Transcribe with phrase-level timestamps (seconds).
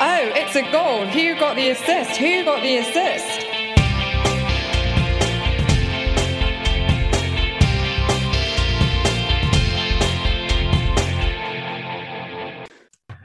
[0.00, 1.06] Oh, it's a goal.
[1.06, 2.18] Who got the assist?
[2.18, 3.44] Who got the assist?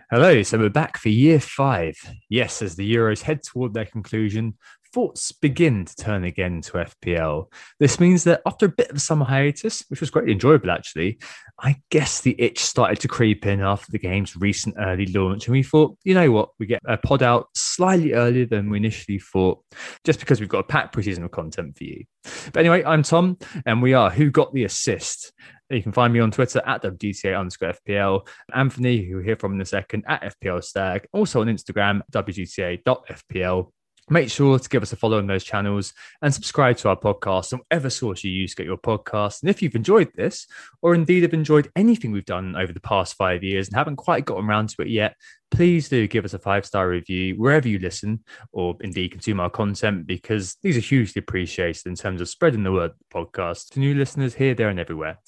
[0.10, 1.96] Hello, so we're back for year five.
[2.28, 4.58] Yes, as the Euros head toward their conclusion,
[4.94, 7.52] thoughts begin to turn again to FPL.
[7.80, 11.18] This means that after a bit of a summer hiatus, which was greatly enjoyable actually,
[11.60, 15.48] I guess the itch started to creep in after the game's recent early launch.
[15.48, 18.78] And we thought, you know what, we get a pod out slightly earlier than we
[18.78, 19.64] initially thought,
[20.04, 22.06] just because we've got a packed preseason of content for you.
[22.54, 25.34] But anyway, I'm Tom, and we are Who Got the Assist?
[25.70, 28.28] You can find me on Twitter at WGTA underscore FPL.
[28.54, 31.08] Anthony, who we'll hear from in a second, at FPL Stag.
[31.14, 33.72] Also on Instagram, WGTA.FPL.
[34.10, 37.54] Make sure to give us a follow on those channels and subscribe to our podcast
[37.54, 39.42] on whatever source you use to get your podcast.
[39.42, 40.46] And if you've enjoyed this,
[40.82, 44.26] or indeed have enjoyed anything we've done over the past five years and haven't quite
[44.26, 45.16] gotten around to it yet,
[45.54, 49.52] please do give us a five star review wherever you listen or indeed consume our
[49.52, 53.80] content because these are hugely appreciated in terms of spreading the word the podcast to
[53.80, 55.20] new listeners here, there, and everywhere.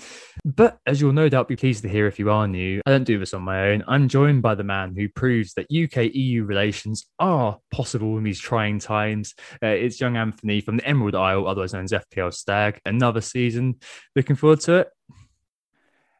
[0.44, 3.04] But as you'll no doubt be pleased to hear if you are new, I don't
[3.04, 3.84] do this on my own.
[3.88, 8.39] I'm joined by the man who proves that UK EU relations are possible in these
[8.39, 9.36] trying times.
[9.62, 12.80] Uh, it's young Anthony from the Emerald Isle, otherwise known as FPL Stag.
[12.84, 13.76] Another season.
[14.16, 14.89] Looking forward to it.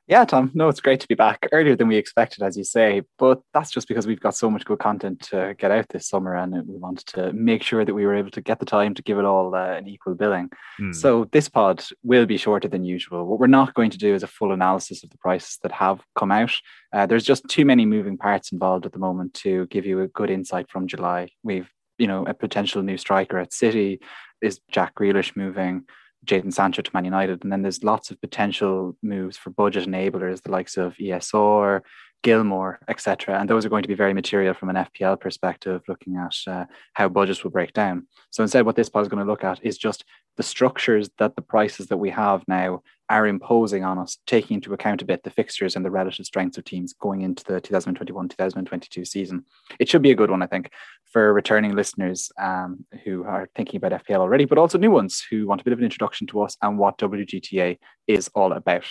[0.08, 0.52] Yeah, Tom.
[0.54, 3.02] No, it's great to be back earlier than we expected, as you say.
[3.18, 6.36] But that's just because we've got so much good content to get out this summer,
[6.36, 9.02] and we wanted to make sure that we were able to get the time to
[9.02, 10.52] give it all uh, an equal billing.
[10.78, 10.92] Hmm.
[10.92, 13.26] So this pod will be shorter than usual.
[13.26, 16.02] What we're not going to do is a full analysis of the prices that have
[16.16, 16.54] come out.
[16.94, 20.08] Uh, there's just too many moving parts involved at the moment to give you a
[20.08, 21.30] good insight from July.
[21.42, 24.02] We've, you know, a potential new striker at City.
[24.40, 25.86] Is Jack Grealish moving?
[26.26, 27.44] Jadon Sancho to Man United.
[27.44, 31.82] And then there's lots of potential moves for budget enablers, the likes of ESR,
[32.24, 33.40] Gilmour, etc.
[33.40, 36.66] And those are going to be very material from an FPL perspective, looking at uh,
[36.94, 38.08] how budgets will break down.
[38.32, 40.04] So instead, what this pod is going to look at is just
[40.36, 44.74] the structures that the prices that we have now are imposing on us, taking into
[44.74, 49.08] account a bit the fixtures and the relative strengths of teams going into the 2021-2022
[49.08, 49.46] season.
[49.80, 50.72] It should be a good one, I think,
[51.12, 55.48] for returning listeners um, who are thinking about FPL already, but also new ones who
[55.48, 57.78] want a bit of an introduction to us and what WGTA
[58.08, 58.86] is all about.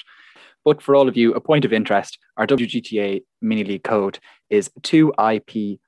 [0.65, 4.71] But for all of you, a point of interest, our WGTA mini league code is
[4.81, 5.79] 2IP43T,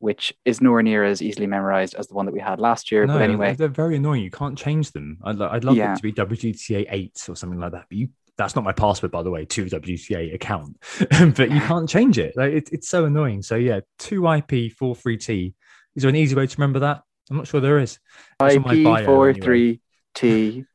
[0.00, 3.06] which is nowhere near as easily memorized as the one that we had last year.
[3.06, 4.22] No, but anyway, they're very annoying.
[4.22, 5.18] You can't change them.
[5.24, 5.92] I'd, I'd love Yeah.
[5.92, 7.86] it to be WGTA 8 or something like that.
[7.88, 10.76] But you, that's not my password, by the way, to WGTA account.
[11.36, 12.36] but you can't change it.
[12.36, 13.42] Like it, it's so annoying.
[13.42, 15.54] So yeah, 2IP43T.
[15.96, 17.02] Is there an easy way to remember that?
[17.30, 17.98] I'm not sure there is.
[18.40, 19.80] It's on my bio anyway.
[20.16, 20.66] IP43T.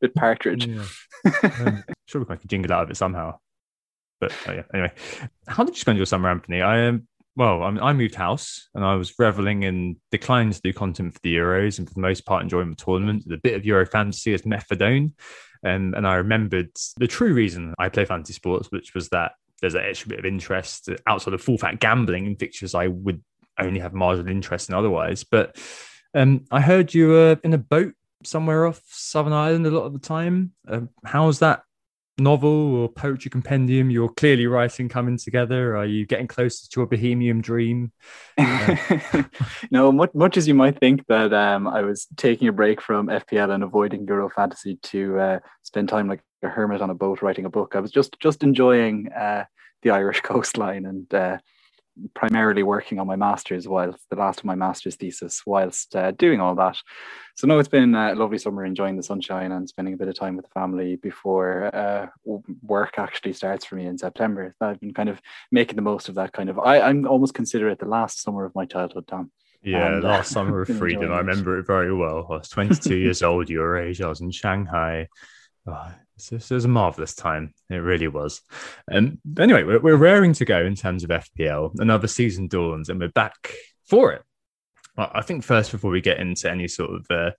[0.00, 0.66] Bit partridge.
[0.66, 0.84] Yeah.
[1.42, 3.38] um, sure, we can jingle out of it somehow.
[4.20, 4.92] But oh yeah, anyway,
[5.46, 6.60] how did you spend your summer, Anthony?
[6.62, 7.08] I um,
[7.40, 11.14] well, I, mean, I moved house and I was reveling in declining to do content
[11.14, 13.22] for the Euros and for the most part enjoying the tournament.
[13.26, 15.12] The bit of Euro fantasy is methadone,
[15.62, 16.68] and and I remembered
[16.98, 20.26] the true reason I play fantasy sports, which was that there's an extra bit of
[20.26, 23.24] interest outside of full fat gambling in fixtures I would
[23.58, 25.24] only have marginal interest in otherwise.
[25.24, 25.56] But
[26.12, 29.94] um, I heard you were in a boat somewhere off Southern Ireland a lot of
[29.94, 30.52] the time.
[30.68, 31.62] Um, how's that
[32.20, 35.76] novel or poetry compendium you're clearly writing coming together?
[35.76, 37.92] Are you getting closer to your bohemian dream?
[39.70, 43.08] no, much, much as you might think that um, I was taking a break from
[43.08, 47.22] FPL and avoiding Euro fantasy to uh, spend time like a hermit on a boat
[47.22, 47.74] writing a book.
[47.74, 49.44] I was just just enjoying uh,
[49.82, 51.38] the Irish coastline and uh,
[52.14, 56.40] primarily working on my master's whilst the last of my master's thesis whilst uh, doing
[56.40, 56.76] all that.
[57.36, 60.14] So no, it's been a lovely summer enjoying the sunshine and spending a bit of
[60.14, 62.06] time with the family before uh,
[62.62, 64.54] work actually starts for me in September.
[64.60, 65.20] I've been kind of
[65.50, 66.58] making the most of that kind of.
[66.58, 69.30] I, I'm almost consider it the last summer of my childhood, Tom.
[69.62, 71.12] Yeah, And, uh, last summer of freedom.
[71.12, 72.26] I remember it very well.
[72.30, 74.00] I was 22 years old, your age.
[74.00, 75.08] I was in Shanghai.
[75.66, 75.92] Oh,
[76.30, 77.54] it was a marvelous time.
[77.68, 78.42] It really was.
[78.90, 81.78] Um, anyway, we're, we're raring to go in terms of FPL.
[81.78, 83.54] Another season dawns, and we're back
[83.88, 84.22] for it.
[84.96, 87.30] Well, I think first, before we get into any sort of uh,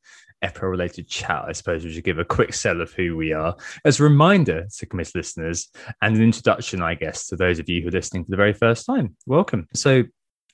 [0.44, 3.56] FPL related chat, I suppose we should give a quick sell of who we are
[3.86, 5.70] as a reminder to committed listeners
[6.02, 8.54] and an introduction, I guess, to those of you who are listening for the very
[8.54, 9.16] first time.
[9.26, 9.68] Welcome.
[9.74, 10.04] So,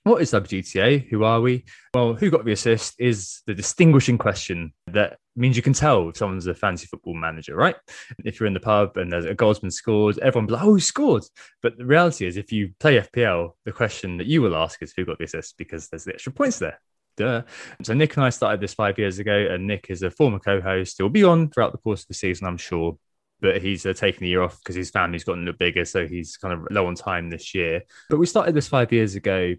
[0.08, 1.10] What is WGTA?
[1.10, 1.66] Who are we?
[1.94, 6.16] Well, who got the assist is the distinguishing question that means you can tell if
[6.16, 7.76] someone's a fancy football manager, right?
[8.24, 11.24] If you're in the pub and there's a goalsman scored, everyone's like, oh, who scored?
[11.62, 14.94] But the reality is, if you play FPL, the question that you will ask is
[14.96, 16.80] who got the assist because there's the extra points there.
[17.18, 17.42] Duh.
[17.84, 20.96] So Nick and I started this five years ago, and Nick is a former co-host.
[21.00, 22.98] He'll be on throughout the course of the season, I'm sure
[23.40, 26.08] but he's uh, taken the year off because his family's gotten a little bigger, so
[26.08, 27.84] he's kind of low on time this year.
[28.10, 29.54] But we started this five years ago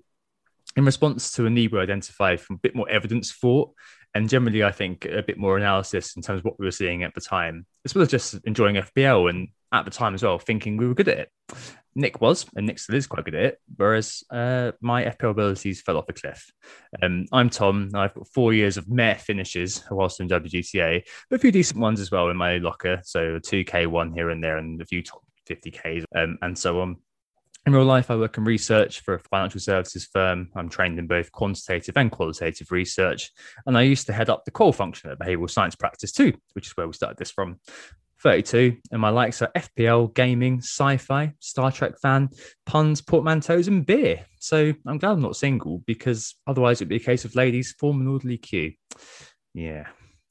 [0.79, 3.73] in response to a need we identified from a bit more evidence for,
[4.15, 7.03] and generally, I think a bit more analysis in terms of what we were seeing
[7.03, 10.39] at the time, as well as just enjoying FPL and at the time as well,
[10.39, 11.31] thinking we were good at it.
[11.97, 15.83] Nick was, and Nick still is quite good at it, whereas uh, my FPL abilities
[15.83, 16.49] fell off a cliff.
[17.03, 17.91] Um, I'm Tom.
[17.95, 22.01] I've got four years of meh finishes whilst in WGTA, but a few decent ones
[22.01, 23.01] as well in my locker.
[23.03, 26.81] So a 2K one here and there, and a few top 50Ks um, and so
[26.81, 26.99] on.
[27.69, 30.49] In real life, I work in research for a financial services firm.
[30.57, 33.31] I'm trained in both quantitative and qualitative research.
[33.67, 36.69] And I used to head up the core function at behavioral science practice too, which
[36.69, 37.61] is where we started this from.
[38.23, 42.31] 32, and my likes are FPL, gaming, sci fi, Star Trek fan,
[42.65, 44.25] puns, portmanteaus, and beer.
[44.39, 48.01] So I'm glad I'm not single because otherwise it'd be a case of ladies form
[48.01, 48.73] an orderly queue.
[49.53, 49.89] Yeah,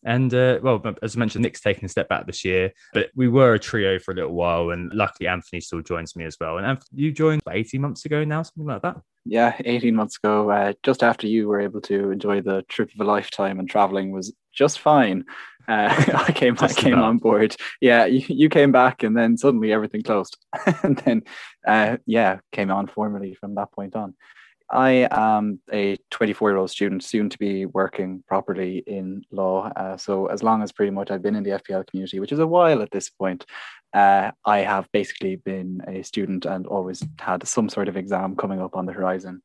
[0.08, 3.28] and uh, well, as I mentioned, Nick's taken a step back this year, but we
[3.28, 4.70] were a trio for a little while.
[4.70, 6.58] And luckily, Anthony still joins me as well.
[6.58, 9.02] And Anthony, you joined 18 months ago now, something like that.
[9.26, 13.02] Yeah, 18 months ago, uh, just after you were able to enjoy the trip of
[13.02, 15.26] a lifetime and traveling was just fine.
[15.68, 15.94] Uh,
[16.28, 17.04] I came, I came about.
[17.04, 17.58] on board.
[17.82, 20.38] Yeah, you, you, came back, and then suddenly everything closed,
[20.84, 21.24] and then
[21.68, 24.16] uh, yeah, came on formally from that point on.
[24.70, 29.72] I am a 24 year old student, soon to be working properly in law.
[29.76, 32.40] Uh, so, as long as pretty much I've been in the FPL community, which is
[32.40, 33.46] a while at this point,
[33.94, 38.62] uh, I have basically been a student and always had some sort of exam coming
[38.62, 39.42] up on the horizon.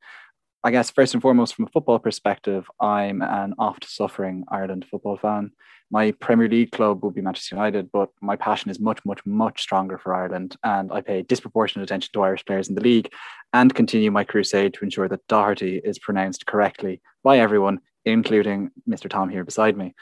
[0.64, 5.16] I guess, first and foremost, from a football perspective, I'm an oft suffering Ireland football
[5.16, 5.52] fan
[5.92, 9.60] my Premier League club would be Manchester United, but my passion is much, much, much
[9.60, 10.56] stronger for Ireland.
[10.64, 13.12] And I pay disproportionate attention to Irish players in the league
[13.52, 19.10] and continue my crusade to ensure that Doherty is pronounced correctly by everyone, including Mr.
[19.10, 19.94] Tom here beside me.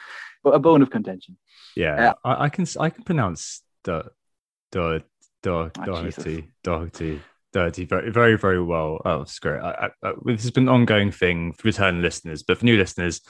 [0.45, 1.37] But a bone of contention.
[1.75, 4.05] Yeah, uh, I, I, can I can pronounce the
[4.71, 5.03] the
[5.43, 7.21] the Doherty Doherty
[7.53, 9.01] Doherty very very very well.
[9.05, 9.61] Oh, it's great.
[9.61, 13.21] I, I, this has been an ongoing thing for return listeners, but for new listeners,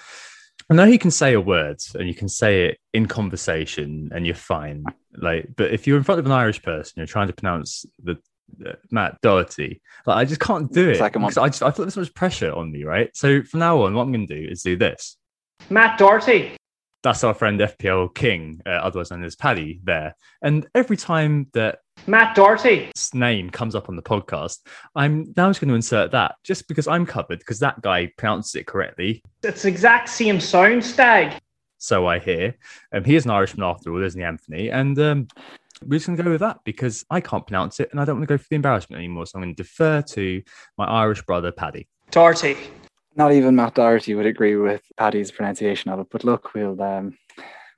[0.71, 4.27] I know you can say a word and you can say it in conversation and
[4.27, 4.85] you're fine.
[5.17, 8.19] Like, but if you're in front of an Irish person, you're trying to pronounce the
[8.67, 11.01] uh, Matt Doherty, like I just can't do it.
[11.13, 13.11] Because I just I feel there's so much pressure on me, right?
[13.17, 15.17] So from now on, what I'm going to do is do this.
[15.69, 16.57] Matt Doherty.
[17.03, 20.15] That's our friend FPL King, uh, otherwise known as Paddy, there.
[20.43, 24.59] And every time that Matt Doherty's name comes up on the podcast,
[24.95, 28.55] I'm now just going to insert that just because I'm covered because that guy pronounces
[28.55, 29.23] it correctly.
[29.43, 31.41] It's exact same sound, Stag.
[31.79, 32.55] So I hear.
[32.93, 34.71] Um, he is an Irishman after all, isn't he, Anthony?
[34.71, 35.29] And um,
[35.85, 38.17] we're just going to go with that because I can't pronounce it and I don't
[38.17, 39.27] want to go for the embarrassment anymore.
[39.27, 40.43] So I'm going to defer to
[40.77, 41.89] my Irish brother, Paddy.
[42.11, 42.57] Doherty.
[43.17, 46.07] Not even Matt Doherty would agree with Paddy's pronunciation of it.
[46.11, 47.17] But look, we'll um,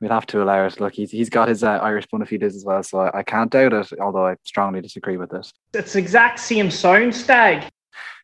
[0.02, 0.80] we'll have to allow it.
[0.80, 3.50] Look, he's, he's got his uh, Irish bona fides as well, so I, I, can't
[3.50, 5.52] doubt it, although I strongly disagree with this.
[5.72, 7.70] It's exact same sound, Stag.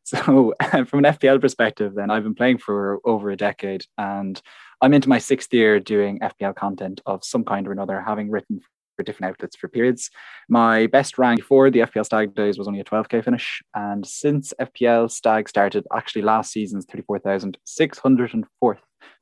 [0.04, 0.54] So,
[0.86, 4.40] from an FPL perspective, then I've been playing for over a decade and
[4.80, 8.62] I'm into my sixth year doing FPL content of some kind or another, having written
[8.96, 10.08] for different outlets for periods.
[10.48, 13.60] My best rank before the FPL Stag days was only a 12k finish.
[13.74, 18.78] And since FPL Stag started, actually last season's 34,604th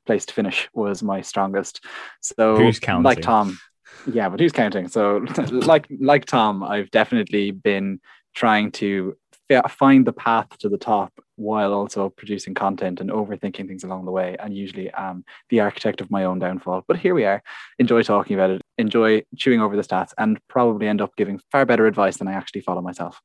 [0.06, 1.84] place to finish was my strongest.
[2.20, 3.04] So who's counting?
[3.04, 3.58] Like Tom,
[4.10, 4.88] yeah, but who's counting?
[4.88, 5.18] So
[5.50, 8.00] like like Tom, I've definitely been
[8.34, 9.16] trying to
[9.68, 14.10] find the path to the top while also producing content and overthinking things along the
[14.10, 17.42] way and usually am the architect of my own downfall but here we are
[17.78, 21.66] enjoy talking about it enjoy chewing over the stats and probably end up giving far
[21.66, 23.20] better advice than i actually follow myself.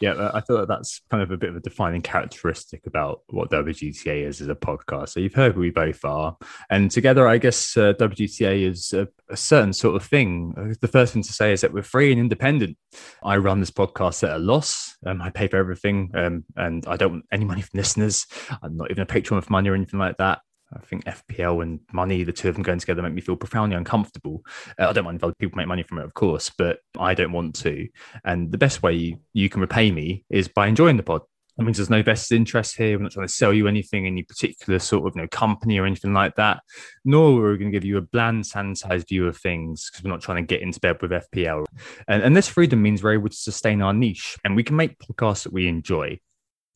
[0.00, 3.50] Yeah i feel like that's kind of a bit of a defining characteristic about what
[3.50, 5.10] wgta is as a podcast.
[5.10, 6.36] So you've heard who we both are.
[6.70, 10.76] And together i guess uh, wgta is a, a certain sort of thing.
[10.80, 12.76] The first thing to say is that we're free and independent.
[13.22, 14.96] I run this podcast at a loss.
[15.06, 16.10] Um, i pay for everything.
[16.14, 18.26] Um, and i don't want anyone money from listeners.
[18.62, 20.40] I'm not even a patron of money or anything like that.
[20.76, 23.76] I think FPL and money, the two of them going together, make me feel profoundly
[23.76, 24.44] uncomfortable.
[24.78, 27.14] Uh, I don't mind if other people make money from it, of course, but I
[27.14, 27.88] don't want to.
[28.24, 31.22] And the best way you, you can repay me is by enjoying the pod.
[31.56, 32.96] That means there's no vested interest here.
[32.98, 35.86] We're not trying to sell you anything, any particular sort of you know, company or
[35.86, 36.62] anything like that.
[37.04, 40.10] Nor are we're going to give you a bland, sanitized view of things because we're
[40.10, 41.64] not trying to get into bed with FPL.
[42.08, 44.98] And, and this freedom means we're able to sustain our niche and we can make
[44.98, 46.18] podcasts that we enjoy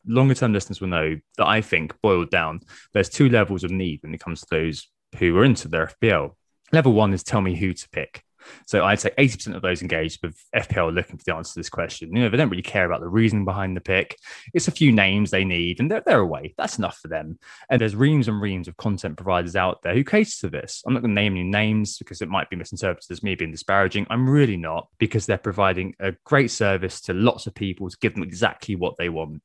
[0.09, 2.61] longer term listeners will know that I think boiled down,
[2.93, 4.89] there's two levels of need when it comes to those
[5.19, 6.35] who are into their FPL.
[6.73, 8.25] Level one is tell me who to pick.
[8.67, 11.71] So I'd say 80% of those engaged with FPL looking for the answer to this
[11.71, 12.15] question.
[12.15, 14.17] You know, they don't really care about the reason behind the pick.
[14.55, 16.55] It's a few names they need and they're, they're away.
[16.57, 17.39] That's enough for them.
[17.71, 20.83] And there's reams and reams of content providers out there who cater to this.
[20.87, 23.51] I'm not going to name any names because it might be misinterpreted as me being
[23.51, 24.07] disparaging.
[24.11, 28.15] I'm really not because they're providing a great service to lots of people to give
[28.15, 29.43] them exactly what they want.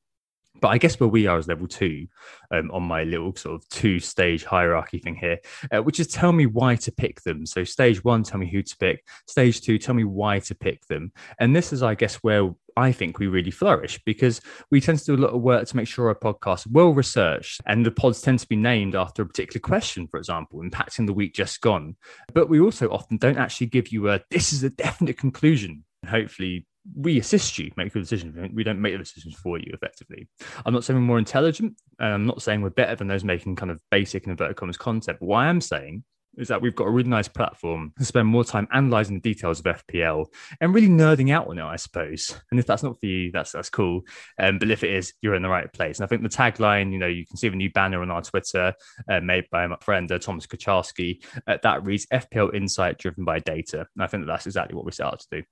[0.60, 2.06] But I guess where we are is level two
[2.50, 5.38] um, on my little sort of two stage hierarchy thing here,
[5.74, 7.44] uh, which is tell me why to pick them.
[7.44, 9.04] So, stage one, tell me who to pick.
[9.26, 11.12] Stage two, tell me why to pick them.
[11.38, 15.04] And this is, I guess, where I think we really flourish because we tend to
[15.04, 18.20] do a lot of work to make sure our podcast well researched and the pods
[18.20, 21.96] tend to be named after a particular question, for example, impacting the week just gone.
[22.32, 25.84] But we also often don't actually give you a this is a definite conclusion.
[26.08, 26.66] Hopefully,
[26.96, 28.52] we assist you make the decision.
[28.54, 30.28] We don't make the decisions for you effectively.
[30.64, 31.80] I'm not saying we're more intelligent.
[31.98, 35.18] I'm not saying we're better than those making kind of basic and inverted commas content.
[35.20, 36.04] But what I am saying
[36.36, 39.60] is that we've got a really nice platform to spend more time analyzing the details
[39.60, 40.26] of FPL
[40.60, 42.36] and really nerding out on it, I suppose.
[42.50, 44.02] And if that's not for you, that's that's cool.
[44.38, 45.98] Um, but if it is, you're in the right place.
[45.98, 48.22] And I think the tagline, you know, you can see the new banner on our
[48.22, 48.74] Twitter
[49.08, 51.24] uh, made by my friend uh, Thomas Kucharski.
[51.46, 53.86] Uh, that reads FPL insight driven by data.
[53.94, 55.42] And I think that that's exactly what we set out to do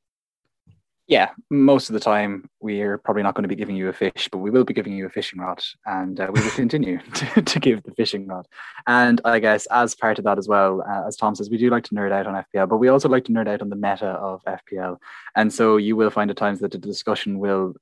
[1.09, 4.29] yeah, most of the time we're probably not going to be giving you a fish,
[4.31, 7.43] but we will be giving you a fishing rod, and uh, we will continue to,
[7.43, 8.47] to, give the fishing rod.
[8.87, 11.71] And I guess as part of that as well, uh, as Tom says, we do
[11.71, 13.77] like to nerd out on FPL, but we also like to nerd out on the
[13.77, 14.99] meta of FPL.
[15.35, 17.75] And so you will find at times that the discussion will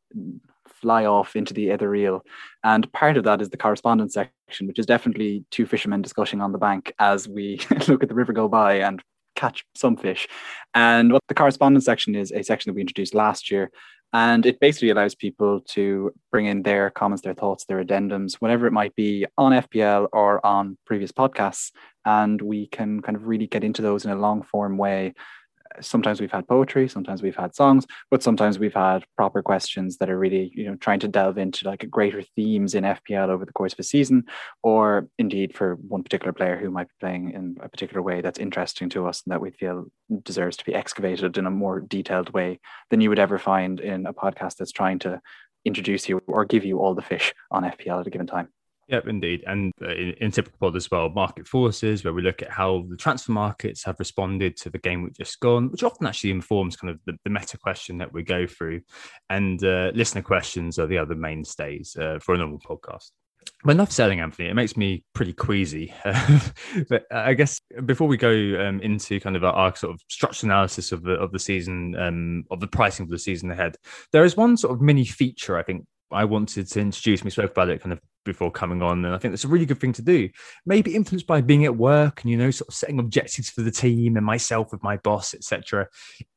[0.67, 2.25] fly off into the ethereal.
[2.65, 6.53] And part of that is the correspondence section, which is definitely two fishermen discussing on
[6.53, 9.03] the bank as we look at the river go by and
[9.37, 10.29] catch some fish.
[10.75, 13.71] And what the correspondence section is a section that we introduced last year.
[14.13, 18.67] And it basically allows people to bring in their comments, their thoughts, their addendums, whatever
[18.67, 21.71] it might be on FPL or on previous podcasts.
[22.05, 25.15] And we can kind of really get into those in a long form way
[25.81, 30.11] sometimes we've had poetry sometimes we've had songs but sometimes we've had proper questions that
[30.11, 33.53] are really you know trying to delve into like greater themes in fpl over the
[33.53, 34.25] course of a season
[34.63, 38.39] or indeed for one particular player who might be playing in a particular way that's
[38.39, 39.87] interesting to us and that we feel
[40.23, 42.59] deserves to be excavated in a more detailed way
[42.91, 45.21] than you would ever find in a podcast that's trying to
[45.65, 48.49] introduce you or give you all the fish on fpl at a given time
[48.91, 49.45] Yep, indeed.
[49.47, 52.85] And uh, in, in, typical pod as well, market forces, where we look at how
[52.91, 56.77] the transfer markets have responded to the game we've just gone, which often actually informs
[56.77, 58.81] kind of the, the meta question that we go through.
[59.29, 63.13] And uh, listener questions are the other mainstays uh, for a normal podcast.
[63.63, 64.49] But enough selling, Anthony.
[64.49, 65.95] It makes me pretty queasy.
[66.89, 70.51] but I guess before we go um, into kind of our, our, sort of structural
[70.51, 73.77] analysis of the of the season, um, of the pricing for the season ahead,
[74.13, 77.23] there is one sort of mini feature I think I wanted to introduce.
[77.23, 79.67] We spoke about it kind of before coming on, and I think that's a really
[79.67, 80.29] good thing to do.
[80.67, 83.71] Maybe influenced by being at work and you know, sort of setting objectives for the
[83.71, 85.89] team and myself with my boss, etc.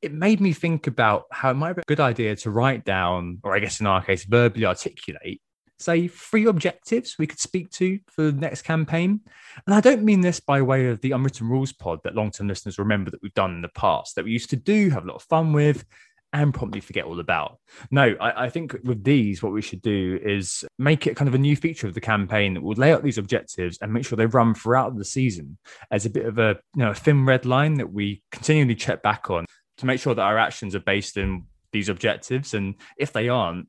[0.01, 3.39] It made me think about how it might be a good idea to write down,
[3.43, 5.41] or I guess in our case, verbally articulate,
[5.79, 9.19] say three objectives we could speak to for the next campaign.
[9.65, 12.79] And I don't mean this by way of the unwritten rules pod that long-term listeners
[12.79, 15.15] remember that we've done in the past that we used to do, have a lot
[15.15, 15.85] of fun with
[16.33, 17.59] and promptly forget all about.
[17.91, 21.35] No, I, I, think with these, what we should do is make it kind of
[21.35, 24.17] a new feature of the campaign that will lay out these objectives and make sure
[24.17, 25.57] they run throughout the season
[25.91, 29.03] as a bit of a you know a thin red line that we continually check
[29.03, 29.45] back on
[29.77, 33.67] to make sure that our actions are based in these objectives, and if they aren't,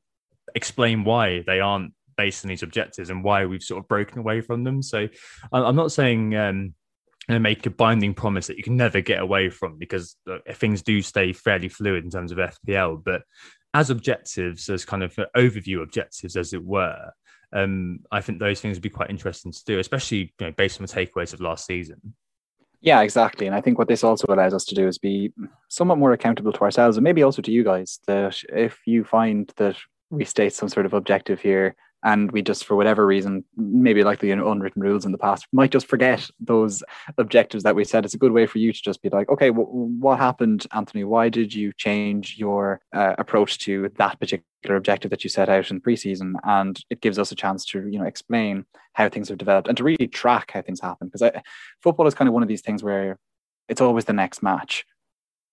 [0.53, 4.41] explain why they aren't based on these objectives and why we've sort of broken away
[4.41, 4.81] from them.
[4.81, 5.07] So
[5.51, 6.35] I'm not saying.
[6.35, 6.73] Um,
[7.27, 10.15] and make a binding promise that you can never get away from because
[10.53, 13.03] things do stay fairly fluid in terms of FPL.
[13.03, 13.23] But
[13.73, 17.11] as objectives, as kind of overview objectives, as it were,
[17.53, 20.79] um, I think those things would be quite interesting to do, especially you know, based
[20.79, 22.13] on the takeaways of last season.
[22.81, 23.47] Yeah, exactly.
[23.47, 25.33] And I think what this also allows us to do is be
[25.69, 29.51] somewhat more accountable to ourselves and maybe also to you guys that if you find
[29.57, 29.75] that
[30.11, 34.19] we state some sort of objective here and we just for whatever reason maybe like
[34.19, 36.83] the unwritten rules in the past might just forget those
[37.17, 38.05] objectives that we set.
[38.05, 41.03] It's a good way for you to just be like okay w- what happened anthony?
[41.03, 45.71] Why did you change your uh, approach to that particular objective that you set out
[45.71, 46.33] in preseason?
[46.43, 49.75] And it gives us a chance to you know explain how things have developed and
[49.77, 51.09] to really track how things happen.
[51.11, 51.29] Because
[51.81, 53.17] football is kind of one of these things where
[53.67, 54.85] it's always the next match.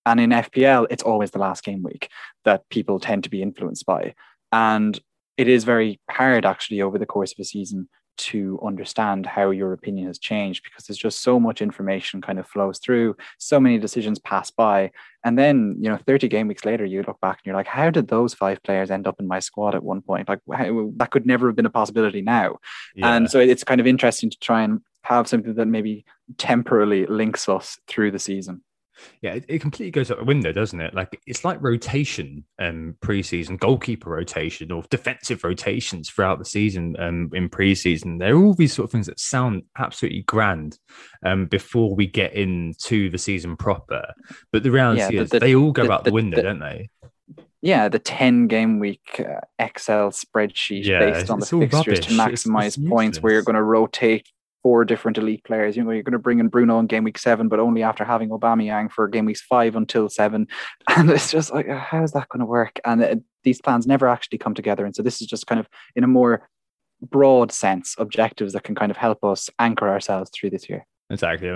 [0.05, 2.09] And in FPL, it's always the last game week
[2.45, 4.15] that people tend to be influenced by.
[4.51, 5.01] And
[5.37, 9.73] it is very hard actually over the course of a season to understand how your
[9.73, 13.79] opinion has changed because there's just so much information kind of flows through, so many
[13.79, 14.91] decisions pass by.
[15.25, 17.91] And then, you know, 30 game weeks later, you look back and you're like, how
[17.91, 20.29] did those five players end up in my squad at one point?
[20.29, 22.59] Like, how, that could never have been a possibility now.
[22.95, 23.15] Yeah.
[23.15, 26.05] And so it's kind of interesting to try and have something that maybe
[26.39, 28.63] temporarily links us through the season.
[29.21, 30.95] Yeah, it, it, completely goes out the window, doesn't it?
[30.95, 37.31] Like it's like rotation, um, preseason, goalkeeper rotation, or defensive rotations throughout the season, um,
[37.33, 38.19] in preseason.
[38.19, 40.79] There are all these sort of things that sound absolutely grand,
[41.25, 44.13] um, before we get into the season proper.
[44.53, 46.61] But the reality yeah, the, is, the, they all go the, out the, window, don't
[46.61, 46.91] they?
[47.63, 52.07] Yeah, the ten game week uh, Excel spreadsheet yeah, based on the fixtures rubbish.
[52.07, 54.29] to maximize it's, it's points, where you're going to rotate
[54.63, 55.77] four different elite players.
[55.77, 58.05] You know, you're going to bring in Bruno in game week seven, but only after
[58.05, 60.47] having Aubameyang for game weeks five until seven.
[60.97, 62.81] And it's just like, uh, how is that going to work?
[62.85, 64.85] And it, these plans never actually come together.
[64.85, 66.49] And so this is just kind of in a more
[67.01, 70.87] broad sense objectives that can kind of help us anchor ourselves through this year.
[71.13, 71.51] Exactly.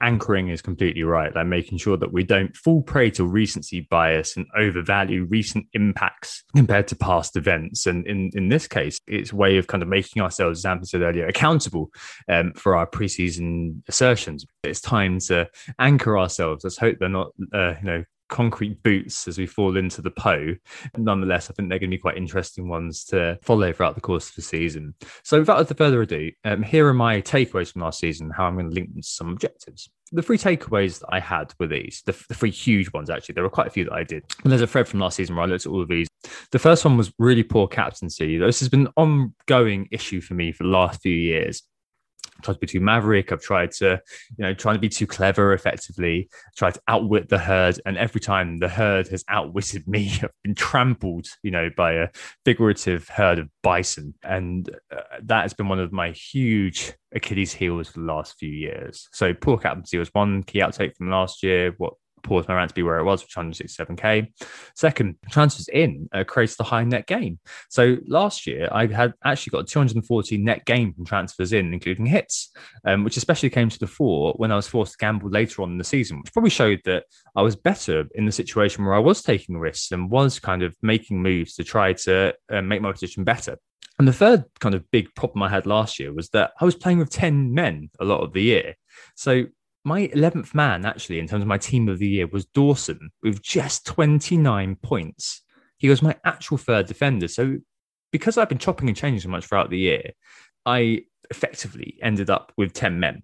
[0.00, 1.32] Anchoring is completely right.
[1.34, 6.42] Like making sure that we don't fall prey to recency bias and overvalue recent impacts
[6.56, 7.86] compared to past events.
[7.86, 10.86] And in, in this case, it's a way of kind of making ourselves, as Anthony
[10.86, 11.90] said earlier, accountable
[12.28, 14.44] um, for our preseason assertions.
[14.64, 15.48] It's time to
[15.78, 16.64] anchor ourselves.
[16.64, 20.54] Let's hope they're not, uh, you know, concrete boots as we fall into the Po.
[20.96, 24.28] Nonetheless, I think they're going to be quite interesting ones to follow throughout the course
[24.28, 24.94] of the season.
[25.22, 28.68] So, without further ado, um, here are my takeaways from last season, how I'm going
[28.68, 29.90] to link them to some objectives.
[30.12, 33.32] The three takeaways that I had were these, the, the three huge ones actually.
[33.32, 34.24] There were quite a few that I did.
[34.44, 36.06] And there's a thread from last season where I looked at all of these.
[36.52, 38.38] The first one was really poor captaincy.
[38.38, 41.62] This has been an ongoing issue for me for the last few years
[42.42, 43.32] tried to be too maverick.
[43.32, 44.00] I've tried to,
[44.36, 47.80] you know, trying to be too clever effectively, tried to outwit the herd.
[47.86, 52.08] And every time the herd has outwitted me, I've been trampled, you know, by a
[52.44, 54.14] figurative herd of bison.
[54.22, 58.50] And uh, that has been one of my huge Achilles heels for the last few
[58.50, 59.08] years.
[59.12, 61.74] So poor captaincy was one key outtake from last year.
[61.78, 61.94] What
[62.26, 64.32] paused my rant to be where it was, which 167k.
[64.74, 67.38] Second, transfers in uh, creates the high net gain.
[67.70, 72.50] So last year, I had actually got 240 net gain from transfers in, including hits,
[72.84, 75.72] um, which especially came to the fore when I was forced to gamble later on
[75.72, 79.00] in the season, which probably showed that I was better in the situation where I
[79.00, 82.92] was taking risks and was kind of making moves to try to uh, make my
[82.92, 83.56] position better.
[83.98, 86.74] And the third kind of big problem I had last year was that I was
[86.74, 88.74] playing with 10 men a lot of the year.
[89.14, 89.46] So
[89.86, 93.40] my 11th man, actually, in terms of my team of the year, was Dawson with
[93.40, 95.42] just 29 points.
[95.78, 97.28] He was my actual third defender.
[97.28, 97.58] So,
[98.10, 100.10] because I've been chopping and changing so much throughout the year,
[100.66, 103.22] I effectively ended up with 10 men.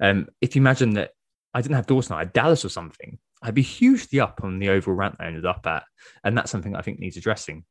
[0.00, 1.10] Um, if you imagine that
[1.52, 4.70] I didn't have Dawson, I had Dallas or something, I'd be hugely up on the
[4.70, 5.84] overall rank I ended up at.
[6.24, 7.64] And that's something I think needs addressing.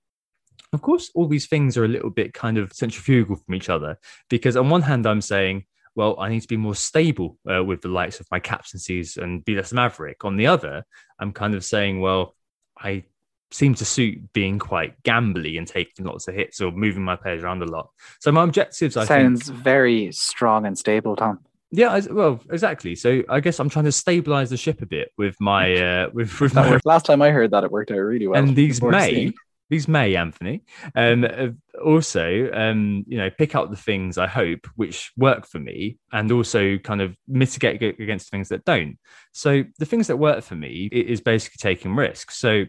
[0.74, 3.98] Of course, all these things are a little bit kind of centrifugal from each other
[4.30, 5.66] because, on one hand, I'm saying,
[5.98, 9.44] well, I need to be more stable uh, with the likes of my captaincies and
[9.44, 10.24] be less maverick.
[10.24, 10.86] On the other,
[11.20, 12.36] I'm kind of saying, well,
[12.80, 13.06] I
[13.50, 17.44] seem to suit being quite gambly and taking lots of hits or moving my players
[17.44, 17.90] around a lot.
[18.20, 21.40] So my objectives, I sounds think, very strong and stable, Tom.
[21.72, 22.94] Yeah, well, exactly.
[22.94, 26.40] So I guess I'm trying to stabilize the ship a bit with my uh with,
[26.40, 26.80] with my...
[26.86, 28.40] last time I heard that it worked out really well.
[28.40, 29.34] And these may
[29.70, 30.64] these may Anthony
[30.96, 31.48] um, uh,
[31.84, 36.32] also um, you know pick out the things I hope which work for me and
[36.32, 38.98] also kind of mitigate against things that don't.
[39.34, 42.38] So the things that work for me is basically taking risks.
[42.38, 42.66] So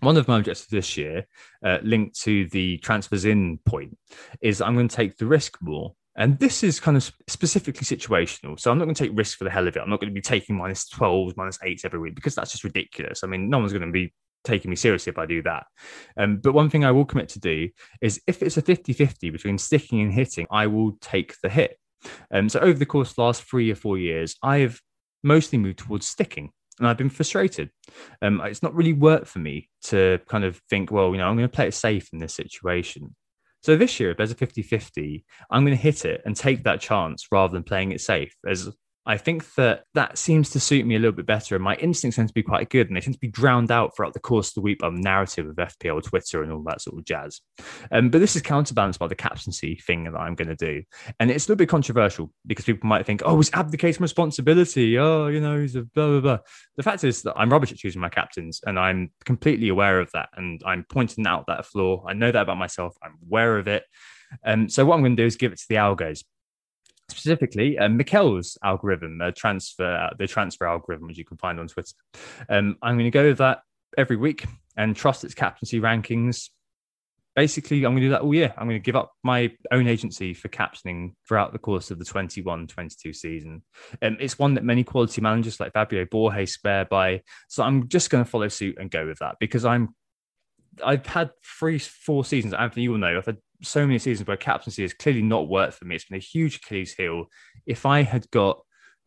[0.00, 1.26] one of my objectives this year,
[1.64, 3.96] uh, linked to the transfers in point,
[4.40, 5.94] is I'm going to take the risk more.
[6.14, 8.60] And this is kind of specifically situational.
[8.60, 9.80] So I'm not going to take risk for the hell of it.
[9.80, 12.64] I'm not going to be taking minus 12, minus 8 every week because that's just
[12.64, 13.24] ridiculous.
[13.24, 14.12] I mean, no one's going to be
[14.44, 15.66] taking me seriously if I do that.
[16.16, 17.68] Um, but one thing I will commit to do
[18.00, 21.78] is if it's a 50 50 between sticking and hitting, I will take the hit.
[22.32, 24.80] Um, so over the course of the last three or four years, I've
[25.22, 26.50] mostly moved towards sticking.
[26.78, 27.70] And I've been frustrated.
[28.22, 31.36] Um, it's not really worked for me to kind of think, well, you know, I'm
[31.36, 33.14] going to play it safe in this situation.
[33.62, 36.64] So this year, if there's a 50 50, I'm going to hit it and take
[36.64, 38.34] that chance rather than playing it safe.
[38.48, 38.70] As
[39.04, 41.56] I think that that seems to suit me a little bit better.
[41.56, 43.96] And my instincts tend to be quite good and they tend to be drowned out
[43.96, 46.80] throughout the course of the week by the narrative of FPL Twitter and all that
[46.80, 47.40] sort of jazz.
[47.90, 50.82] Um, but this is counterbalanced by the captaincy thing that I'm going to do.
[51.18, 54.96] And it's a little bit controversial because people might think, oh, he's abdicating responsibility.
[54.98, 56.38] Oh, you know, he's a blah, blah, blah.
[56.76, 60.10] The fact is that I'm rubbish at choosing my captains and I'm completely aware of
[60.12, 60.28] that.
[60.36, 62.04] And I'm pointing out that flaw.
[62.06, 62.96] I know that about myself.
[63.02, 63.82] I'm aware of it.
[64.44, 66.22] Um, so what I'm going to do is give it to the algos
[67.12, 71.94] specifically uh, Mikel's algorithm, uh, transfer the transfer algorithm, which you can find on Twitter.
[72.48, 73.60] Um, I'm going to go with that
[73.96, 74.44] every week
[74.76, 76.48] and trust its captaincy rankings.
[77.36, 78.52] basically, I'm going to do that all year.
[78.56, 82.04] I'm going to give up my own agency for captaining throughout the course of the
[82.04, 83.62] 21 22 season.
[84.00, 87.22] Um, it's one that many quality managers like Fabio Borges spare by.
[87.48, 89.94] So I'm just going to follow suit and go with that because I'm.
[90.84, 92.54] I've had three, four seasons.
[92.54, 93.18] Anthony, you will know.
[93.18, 95.94] I've had so many seasons where captaincy has clearly not worked for me.
[95.94, 97.26] It's been a huge Achilles heel.
[97.66, 98.60] If I had got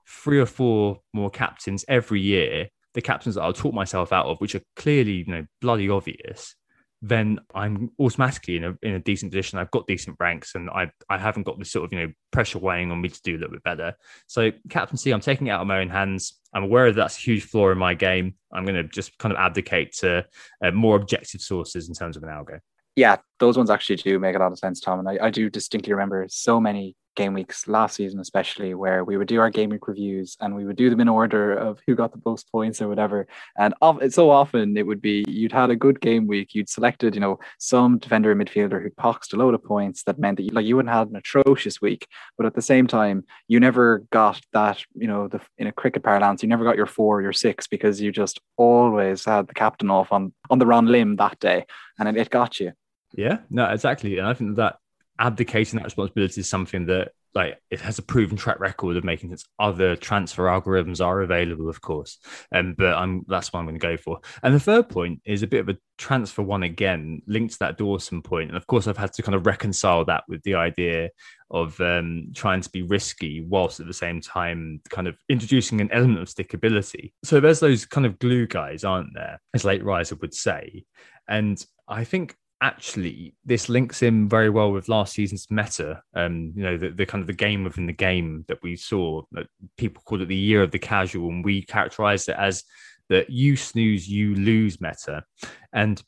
[0.07, 4.39] three or four more captains every year, the captains that I'll talk myself out of,
[4.39, 6.55] which are clearly, you know, bloody obvious,
[7.01, 9.59] then I'm automatically in a in a decent position.
[9.59, 12.59] I've got decent ranks, and I I haven't got this sort of you know pressure
[12.59, 13.95] weighing on me to do a little bit better.
[14.27, 16.39] So captaincy, I'm taking it out of my own hands.
[16.53, 18.35] I'm aware that that's a huge flaw in my game.
[18.53, 20.25] I'm going to just kind of abdicate to
[20.63, 22.59] uh, more objective sources in terms of an algo.
[22.95, 24.99] Yeah, those ones actually do make a lot of sense, Tom.
[24.99, 29.17] And I, I do distinctly remember so many game weeks last season, especially where we
[29.17, 31.95] would do our game week reviews and we would do them in order of who
[31.95, 33.27] got the most points or whatever.
[33.57, 33.73] And
[34.09, 37.39] so often it would be you'd had a good game week, you'd selected, you know,
[37.59, 40.65] some defender and midfielder who boxed a load of points that meant that you, like
[40.65, 44.83] you wouldn't have an atrocious week, but at the same time, you never got that,
[44.95, 47.67] you know, the in a cricket parlance, you never got your four or your six
[47.67, 51.65] because you just always had the captain off on on the wrong limb that day,
[51.99, 52.73] and it, it got you.
[53.13, 54.17] Yeah, no, exactly.
[54.17, 54.77] And I think that
[55.19, 59.29] abdicating that responsibility is something that like it has a proven track record of making
[59.29, 59.43] sense.
[59.59, 62.17] Other transfer algorithms are available, of course,
[62.53, 64.21] um, but I'm that's what I'm going to go for.
[64.41, 67.77] And the third point is a bit of a transfer one again, linked to that
[67.77, 68.49] Dawson point.
[68.49, 71.09] And of course, I've had to kind of reconcile that with the idea
[71.51, 75.91] of um, trying to be risky whilst at the same time kind of introducing an
[75.91, 77.11] element of stickability.
[77.23, 79.41] So there's those kind of glue guys, aren't there?
[79.53, 80.85] As late riser would say,
[81.27, 86.63] and I think actually this links in very well with last season's meta um you
[86.63, 89.45] know the, the kind of the game within the game that we saw that
[89.77, 92.63] people called it the year of the casual and we characterized it as
[93.07, 95.23] that you snooze you lose meta.
[95.73, 96.01] And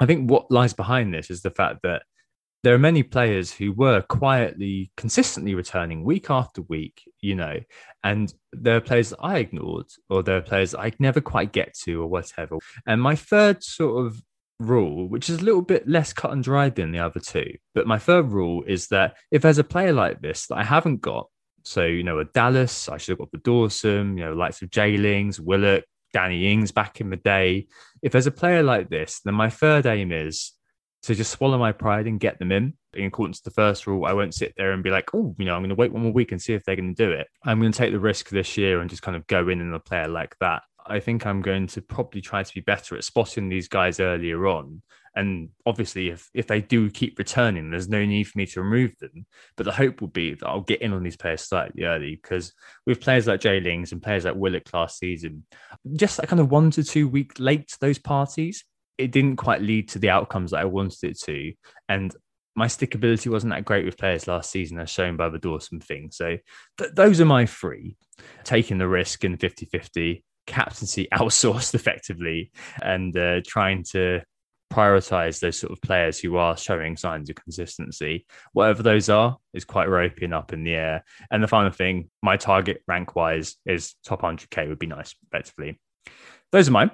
[0.00, 2.02] i think what lies behind this is the fact that
[2.62, 7.60] there are many players who were quietly consistently returning week after week you know
[8.04, 11.74] and there are players that i ignored or there are players i never quite get
[11.74, 12.56] to or whatever.
[12.86, 14.22] And my third sort of
[14.68, 17.54] rule, which is a little bit less cut and dried than the other two.
[17.74, 21.00] But my third rule is that if there's a player like this that I haven't
[21.00, 21.28] got,
[21.64, 24.70] so you know, a Dallas, I should have got the Dawson, you know, likes of
[24.70, 27.66] Jaylings, Willock, Danny Ings back in the day.
[28.02, 30.52] If there's a player like this, then my third aim is
[31.04, 32.74] to just swallow my pride and get them in.
[32.94, 35.44] In accordance to the first rule, I won't sit there and be like, oh, you
[35.44, 37.12] know, I'm going to wait one more week and see if they're going to do
[37.12, 37.26] it.
[37.44, 39.74] I'm going to take the risk this year and just kind of go in on
[39.74, 40.62] a player like that.
[40.86, 44.46] I think I'm going to probably try to be better at spotting these guys earlier
[44.46, 44.82] on.
[45.16, 48.98] And obviously, if, if they do keep returning, there's no need for me to remove
[48.98, 49.26] them.
[49.56, 52.52] But the hope will be that I'll get in on these players slightly early because
[52.84, 55.44] with players like Jaylings and players like Willock last season,
[55.94, 58.64] just that kind of one to two week late to those parties,
[58.98, 61.52] it didn't quite lead to the outcomes that I wanted it to.
[61.88, 62.14] And
[62.56, 66.10] my stickability wasn't that great with players last season, as shown by the Dawson thing.
[66.12, 66.38] So
[66.78, 67.96] th- those are my three
[68.44, 72.50] taking the risk in 50 50, captaincy outsourced effectively
[72.82, 74.20] and uh, trying to
[74.72, 78.26] prioritize those sort of players who are showing signs of consistency.
[78.52, 81.04] Whatever those are, is quite ropey and up in the air.
[81.30, 85.80] And the final thing, my target rank wise is top 100k would be nice, effectively.
[86.50, 86.90] Those are mine.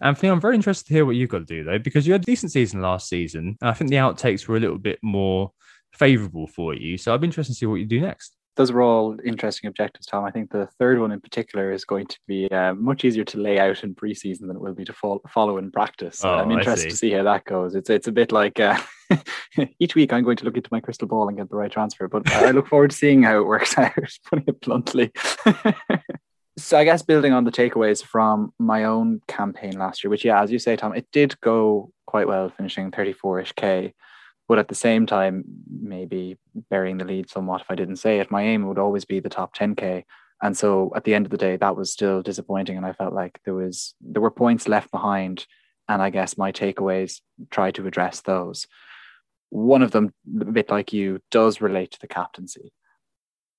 [0.00, 2.22] Anthony, I'm very interested to hear what you've got to do though, because you had
[2.22, 3.58] a decent season last season.
[3.60, 5.50] I think the outtakes were a little bit more
[5.92, 6.96] favorable for you.
[6.98, 10.06] So I'd be interested to see what you do next those are all interesting objectives,
[10.06, 10.24] Tom.
[10.24, 13.38] I think the third one in particular is going to be uh, much easier to
[13.38, 16.24] lay out in preseason than it will be to fo- follow in practice.
[16.24, 17.76] Oh, I'm interested to see how that goes.
[17.76, 18.76] It's it's a bit like uh,
[19.78, 22.08] each week I'm going to look into my crystal ball and get the right transfer,
[22.08, 23.92] but I look forward to seeing how it works out.
[24.28, 25.12] Putting it bluntly.
[26.58, 30.42] so I guess building on the takeaways from my own campaign last year, which yeah,
[30.42, 33.94] as you say, Tom, it did go quite well, finishing 34ish k.
[34.48, 36.38] But at the same time, maybe
[36.70, 39.28] burying the lead somewhat if I didn't say it, my aim would always be the
[39.28, 40.04] top 10K.
[40.42, 42.76] And so at the end of the day, that was still disappointing.
[42.76, 45.46] And I felt like there was there were points left behind.
[45.88, 48.66] And I guess my takeaways try to address those.
[49.50, 52.72] One of them, a bit like you, does relate to the captaincy.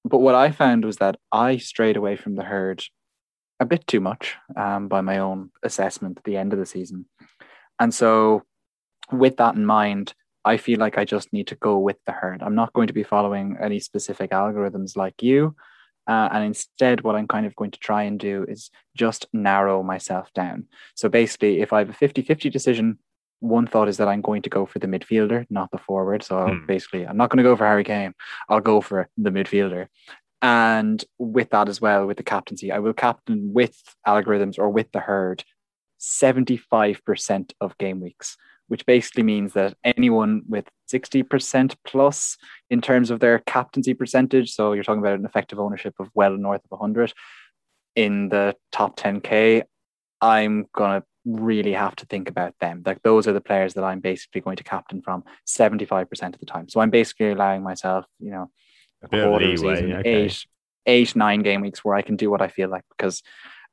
[0.05, 2.83] But what I found was that I strayed away from the herd
[3.59, 7.05] a bit too much um, by my own assessment at the end of the season.
[7.79, 8.43] And so,
[9.11, 10.13] with that in mind,
[10.45, 12.41] I feel like I just need to go with the herd.
[12.41, 15.55] I'm not going to be following any specific algorithms like you.
[16.07, 19.83] Uh, and instead, what I'm kind of going to try and do is just narrow
[19.83, 20.65] myself down.
[20.95, 22.97] So basically, if I have a 50 50 decision,
[23.41, 26.23] one thought is that I'm going to go for the midfielder, not the forward.
[26.23, 26.65] So hmm.
[26.65, 28.13] basically, I'm not going to go for Harry Kane.
[28.49, 29.87] I'll go for the midfielder.
[30.41, 34.91] And with that as well, with the captaincy, I will captain with algorithms or with
[34.91, 35.43] the herd
[35.99, 38.37] 75% of game weeks
[38.69, 42.37] which basically means that anyone with 60% plus
[42.69, 46.37] in terms of their captaincy percentage, so you're talking about an effective ownership of well
[46.37, 47.13] north of 100
[47.95, 49.63] in the top 10K,
[50.21, 52.83] I'm going to really have to think about them.
[52.85, 56.45] Like those are the players that I'm basically going to captain from 75% of the
[56.45, 56.69] time.
[56.69, 58.49] So I'm basically allowing myself, you know,
[59.01, 60.09] a, a quarter leeway, season, okay.
[60.09, 60.45] eight,
[60.85, 63.21] eight, nine game weeks where I can do what I feel like because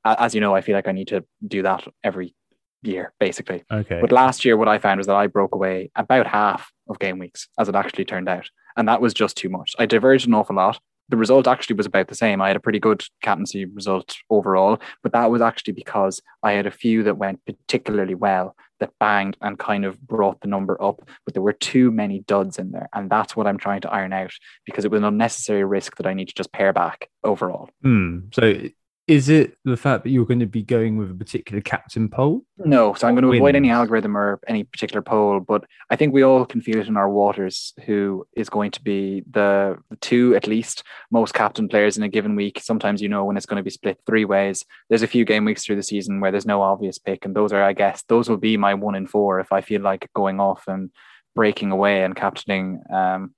[0.04, 2.35] as you know, I feel like I need to do that every
[2.83, 3.65] year, basically.
[3.71, 4.01] Okay.
[4.01, 7.19] But last year, what I found was that I broke away about half of game
[7.19, 8.49] weeks as it actually turned out.
[8.77, 9.75] And that was just too much.
[9.79, 10.79] I diverged an awful lot.
[11.09, 12.43] The result actually was about the same.
[12.43, 16.67] I had a pretty good captaincy result overall, but that was actually because I had
[16.67, 21.09] a few that went particularly well that banged and kind of brought the number up,
[21.25, 22.89] but there were too many duds in there.
[22.93, 24.33] And that's what I'm trying to iron out
[24.65, 27.71] because it was an unnecessary risk that I need to just pare back overall.
[27.83, 28.19] Hmm.
[28.33, 28.61] So
[29.07, 32.42] is it the fact that you're going to be going with a particular captain poll?
[32.59, 36.12] No, so I'm going to avoid any algorithm or any particular poll, but I think
[36.12, 39.97] we all can feel it in our waters who is going to be the, the
[39.97, 42.59] two at least most captain players in a given week.
[42.61, 44.64] Sometimes you know when it's going to be split three ways.
[44.88, 47.53] There's a few game weeks through the season where there's no obvious pick, and those
[47.53, 50.40] are, I guess, those will be my one in four if I feel like going
[50.40, 50.90] off and
[51.37, 53.35] breaking away and captaining um,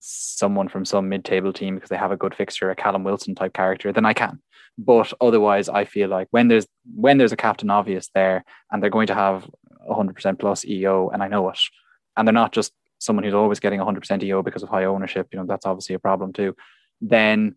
[0.00, 3.52] someone from some mid-table team because they have a good fixture, a Callum Wilson type
[3.52, 4.40] character, then I can.
[4.78, 8.90] But otherwise, I feel like when there's when there's a captain obvious there, and they're
[8.90, 9.48] going to have
[9.88, 11.58] 100% plus EO, and I know it,
[12.16, 15.28] and they're not just someone who's always getting 100% EO because of high ownership.
[15.32, 16.56] You know that's obviously a problem too.
[17.00, 17.56] Then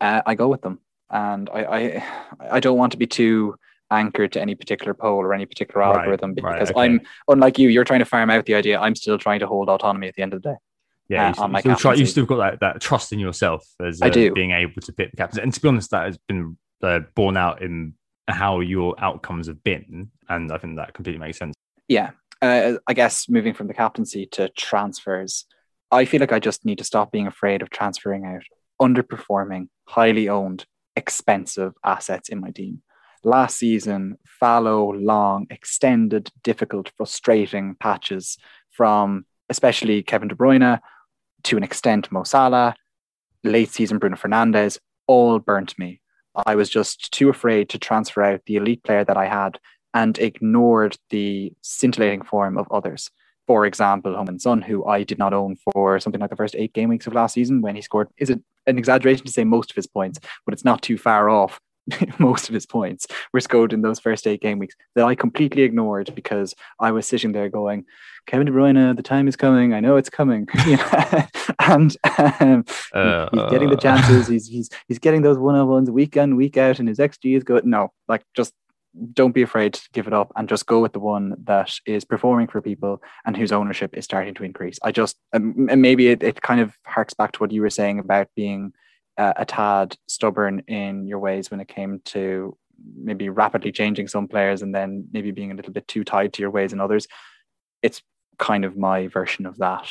[0.00, 2.04] uh, I go with them, and I, I
[2.52, 3.56] I don't want to be too
[3.90, 6.80] anchored to any particular poll or any particular algorithm right, because right, okay.
[6.80, 7.68] I'm unlike you.
[7.68, 8.78] You're trying to farm out the idea.
[8.78, 10.56] I'm still trying to hold autonomy at the end of the day
[11.08, 14.06] yeah, uh, you, still try, you still got that, that trust in yourself as uh,
[14.06, 14.32] I do.
[14.32, 15.42] being able to pick the captains.
[15.42, 17.94] And to be honest, that has been uh, borne out in
[18.28, 20.10] how your outcomes have been.
[20.28, 21.54] And I think that completely makes sense.
[21.88, 22.10] Yeah.
[22.42, 25.46] Uh, I guess moving from the captaincy to transfers,
[25.90, 28.42] I feel like I just need to stop being afraid of transferring out
[28.80, 32.82] underperforming, highly owned, expensive assets in my team.
[33.24, 38.36] Last season, fallow, long, extended, difficult, frustrating patches
[38.70, 40.80] from especially Kevin De Bruyne,
[41.48, 42.74] to an extent Mo Salah,
[43.42, 45.98] late season Bruno Fernandes, all burnt me.
[46.44, 49.58] I was just too afraid to transfer out the elite player that I had
[49.94, 53.10] and ignored the scintillating form of others.
[53.46, 56.74] For example, Heung-min Son, who I did not own for something like the first eight
[56.74, 58.08] game weeks of last season when he scored.
[58.18, 61.30] Is it an exaggeration to say most of his points, but it's not too far
[61.30, 61.60] off
[62.18, 65.62] most of his points were scored in those first eight game weeks that I completely
[65.62, 67.84] ignored because I was sitting there going,
[68.26, 69.72] Kevin De Bruyne, the time is coming.
[69.72, 70.48] I know it's coming.
[71.60, 74.28] and um, uh, he's getting the chances.
[74.28, 77.36] He's, he's, he's getting those one on ones week in, week out, and his XG
[77.36, 77.64] is good.
[77.64, 78.52] No, like just
[79.12, 82.04] don't be afraid to give it up and just go with the one that is
[82.04, 84.78] performing for people and whose ownership is starting to increase.
[84.82, 87.98] I just, um, maybe it, it kind of harks back to what you were saying
[87.98, 88.72] about being
[89.18, 92.56] uh, a tad stubborn in your ways when it came to
[92.96, 96.42] maybe rapidly changing some players and then maybe being a little bit too tied to
[96.42, 97.08] your ways in others.
[97.82, 98.00] It's
[98.38, 99.88] kind of my version of that.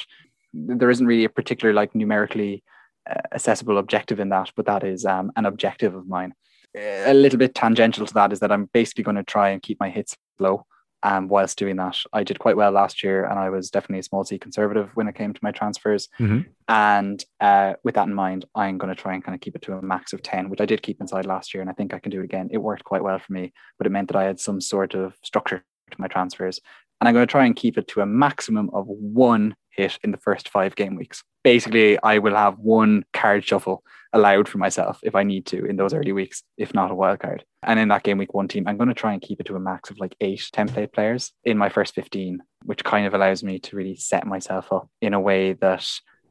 [0.54, 2.64] There isn't really a particular like numerically
[3.10, 6.34] uh, accessible objective in that, but that is um, an objective of mine.
[6.76, 9.80] A little bit tangential to that is that I'm basically going to try and keep
[9.80, 10.66] my hits low
[11.08, 11.98] um, whilst doing that.
[12.12, 15.08] I did quite well last year, and I was definitely a small C conservative when
[15.08, 16.10] it came to my transfers.
[16.20, 16.50] Mm-hmm.
[16.68, 19.62] And uh, with that in mind, I'm going to try and kind of keep it
[19.64, 21.94] to a max of 10, which I did keep inside last year, and I think
[21.94, 22.50] I can do it again.
[22.52, 25.16] It worked quite well for me, but it meant that I had some sort of
[25.24, 26.60] structure to my transfers.
[27.00, 30.18] And I'm going to try and keep it to a maximum of one in the
[30.18, 31.24] first five game weeks.
[31.44, 35.76] Basically, I will have one card shuffle allowed for myself if I need to in
[35.76, 37.46] those early weeks, if not a wild card.
[37.64, 39.56] And in that game week one team, I'm going to try and keep it to
[39.56, 43.44] a max of like eight template players in my first 15, which kind of allows
[43.44, 45.88] me to really set myself up in a way that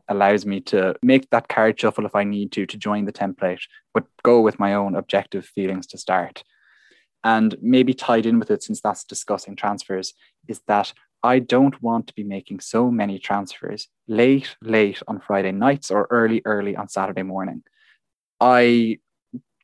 [0.09, 3.62] allows me to make that card shuffle if I need to to join the template,
[3.92, 6.44] but go with my own objective feelings to start.
[7.24, 10.14] And maybe tied in with it, since that's discussing transfers,
[10.46, 10.92] is that
[11.27, 16.07] I don't want to be making so many transfers late, late on Friday nights or
[16.09, 17.65] early, early on Saturday morning.
[18.41, 19.01] I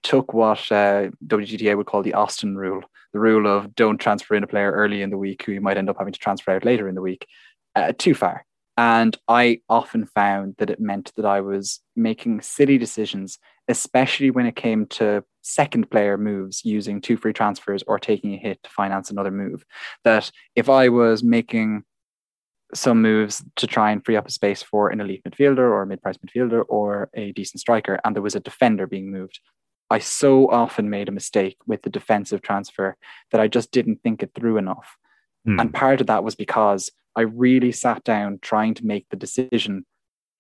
[0.03, 4.43] took what uh, WGTA would call the Austin rule, the rule of don't transfer in
[4.43, 6.65] a player early in the week who you might end up having to transfer out
[6.65, 7.29] later in the week,
[7.77, 8.45] uh, too far.
[8.77, 14.47] And I often found that it meant that I was making silly decisions, especially when
[14.47, 18.71] it came to second player moves using two free transfers or taking a hit to
[18.71, 19.65] finance another move.
[20.05, 21.85] That if I was making
[22.75, 25.87] some moves to try and free up a space for an elite midfielder or a
[25.87, 29.41] mid-price midfielder or a decent striker, and there was a defender being moved,
[29.91, 32.97] I so often made a mistake with the defensive transfer
[33.31, 34.97] that I just didn't think it through enough.
[35.45, 35.61] Hmm.
[35.61, 39.85] And part of that was because I really sat down trying to make the decision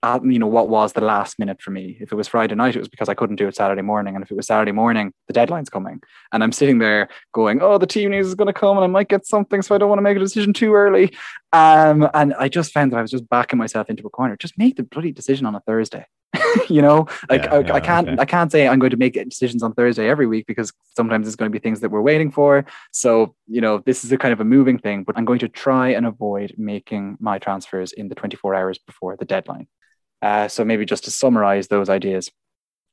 [0.03, 1.97] at, you know, what was the last minute for me.
[2.01, 4.15] If it was Friday night, it was because I couldn't do it Saturday morning.
[4.15, 6.01] And if it was Saturday morning, the deadline's coming.
[6.33, 8.89] And I'm sitting there going, oh, the team news is going to come and I
[8.89, 9.63] might get something.
[9.63, 11.13] So I don't want to make a decision too early.
[11.53, 14.37] Um, and I just found that I was just backing myself into a corner.
[14.37, 16.07] Just make the bloody decision on a Thursday.
[16.69, 18.21] you know, like Yeah, I, yeah, I can't, okay.
[18.21, 21.37] I can't say I'm going to make decisions on Thursday every week because sometimes it's
[21.37, 22.65] going to be things that we're waiting for.
[22.91, 25.49] So, you know, this is a kind of a moving thing, but I'm going to
[25.49, 29.69] try and avoid making my transfers in the 24 hours before the deadline.
[30.23, 32.31] Uh, so maybe just to summarize those ideas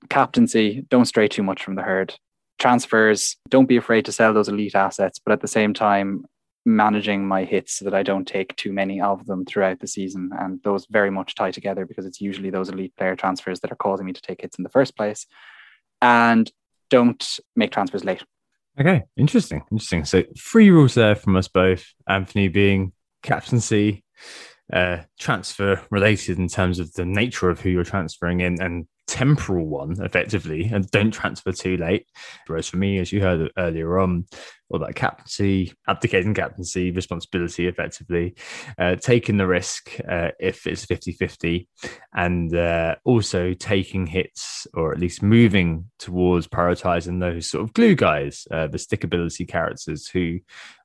[0.10, 2.15] captaincy, don't stray too much from the herd.
[2.58, 6.26] Transfers, don't be afraid to sell those elite assets, but at the same time,
[6.65, 10.30] managing my hits so that I don't take too many of them throughout the season.
[10.38, 13.78] And those very much tie together because it's usually those elite player transfers that are
[13.78, 15.26] causing me to take hits in the first place.
[16.02, 16.52] And
[16.89, 18.24] don't make transfers late.
[18.80, 20.06] Okay, interesting, interesting.
[20.06, 21.86] So three rules there from us both.
[22.08, 24.04] Anthony being captaincy,
[24.71, 29.65] uh, transfer related in terms of the nature of who you're transferring in, and temporal
[29.65, 32.06] one effectively, and don't transfer too late.
[32.45, 34.26] Whereas for me, as you heard earlier on,
[34.69, 38.36] all about captaincy, abdicating captaincy, responsibility effectively,
[38.78, 41.67] uh, taking the risk uh, if it's 50 50,
[42.13, 47.95] and uh, also taking hits or at least moving towards prioritizing those sort of glue
[47.95, 50.39] guys, uh, the stickability characters who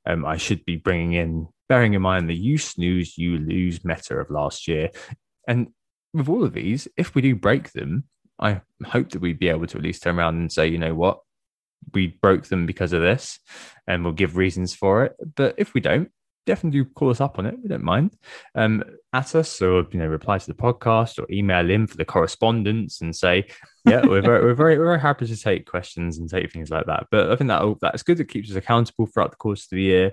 [0.06, 4.16] um, I should be bringing in, bearing in mind the you snooze, you lose meta
[4.16, 4.90] of last year.
[5.46, 5.68] And
[6.14, 8.04] with all of these, if we do break them,
[8.38, 10.94] I hope that we'd be able to at least turn around and say, you know
[10.94, 11.20] what,
[11.92, 13.38] we broke them because of this,
[13.86, 15.14] and we'll give reasons for it.
[15.36, 16.10] But if we don't,
[16.46, 17.56] definitely do call us up on it.
[17.62, 18.16] We don't mind.
[18.54, 22.04] Um, at us or you know, reply to the podcast or email in for the
[22.04, 23.46] correspondence and say,
[23.84, 26.86] yeah, we're very, we're very, we're very happy to take questions and take things like
[26.86, 27.06] that.
[27.10, 28.20] But I think that that's good.
[28.20, 30.12] It keeps us accountable throughout the course of the year.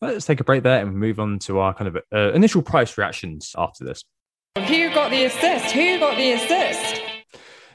[0.00, 2.96] Let's take a break there and move on to our kind of uh, initial price
[2.98, 4.04] reactions after this.
[4.56, 5.74] Who got the assist?
[5.74, 7.02] Who got the assist?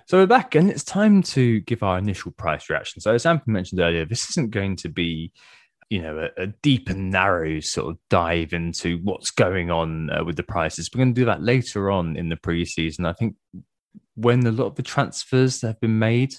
[0.05, 3.01] So we're back, and it's time to give our initial price reaction.
[3.01, 5.33] So as Anthony mentioned earlier, this isn't going to be,
[5.89, 10.23] you know, a, a deep and narrow sort of dive into what's going on uh,
[10.23, 10.89] with the prices.
[10.89, 13.05] We're going to do that later on in the preseason.
[13.05, 13.35] I think
[14.15, 16.33] when a lot of the transfers have been made,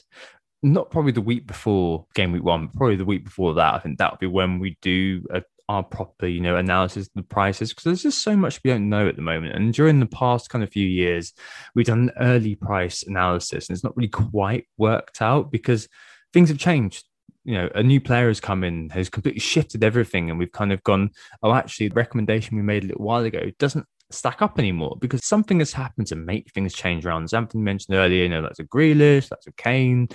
[0.62, 3.74] not probably the week before game week one, probably the week before that.
[3.74, 7.12] I think that would be when we do a, our proper, you know, analysis of
[7.14, 9.54] the prices because there's just so much we don't know at the moment.
[9.54, 11.32] And during the past kind of few years,
[11.76, 15.88] we've done an early price analysis, and it's not really quite worked out because
[16.32, 17.04] things have changed.
[17.44, 20.72] You know, a new player has come in, has completely shifted everything, and we've kind
[20.72, 21.10] of gone,
[21.44, 25.24] oh, actually, the recommendation we made a little while ago doesn't stack up anymore because
[25.24, 27.22] something has happened to make things change around.
[27.22, 30.08] As Anthony mentioned earlier, you know, that's a Grealish, that's a Kane,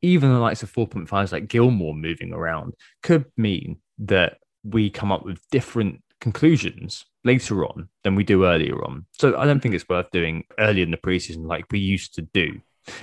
[0.00, 5.24] even the likes of 4.5s like Gilmour moving around could mean that we come up
[5.24, 9.06] with different conclusions later on than we do earlier on.
[9.12, 12.22] So I don't think it's worth doing early in the preseason like we used to
[12.22, 12.60] do.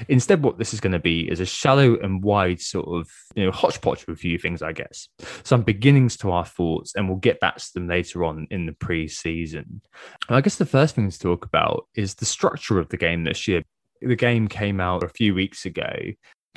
[0.10, 3.46] Instead, what this is going to be is a shallow and wide sort of you
[3.46, 5.08] know hodgepodge of a few things, I guess.
[5.44, 8.72] Some beginnings to our thoughts, and we'll get back to them later on in the
[8.74, 9.82] preseason.
[10.30, 13.48] I guess the first thing to talk about is the structure of the game this
[13.48, 13.64] year.
[14.02, 15.92] The game came out a few weeks ago,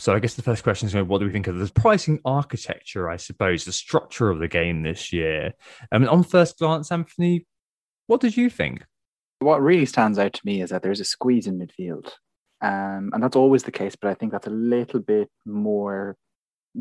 [0.01, 3.11] so I guess the first question is, what do we think of the pricing architecture?
[3.11, 5.53] I suppose the structure of the game this year.
[5.93, 7.47] I mean, on first glance, Anthony,
[8.07, 8.85] what did you think?
[9.41, 12.13] What really stands out to me is that there's a squeeze in midfield.
[12.63, 16.17] Um, and that's always the case, but I think that's a little bit more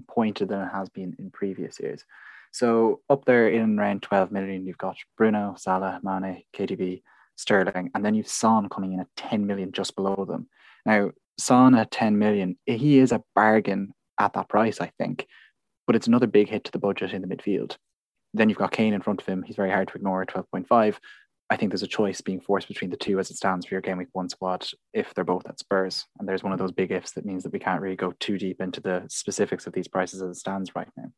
[0.07, 2.03] pointed than it has been in previous years.
[2.51, 7.03] So up there in around 12 million, you've got Bruno, Salah, Mane, KDB,
[7.35, 10.47] Sterling, and then you've Son coming in at 10 million just below them.
[10.85, 15.25] Now, Son at 10 million, he is a bargain at that price, I think,
[15.87, 17.77] but it's another big hit to the budget in the midfield.
[18.33, 19.43] Then you've got Kane in front of him.
[19.43, 20.97] He's very hard to ignore at 12.5.
[21.51, 23.81] I think there's a choice being forced between the two as it stands for your
[23.81, 26.05] game week one squad if they're both at Spurs.
[26.19, 28.37] And there's one of those big ifs that means that we can't really go too
[28.37, 31.11] deep into the specifics of these prices as it stands right now.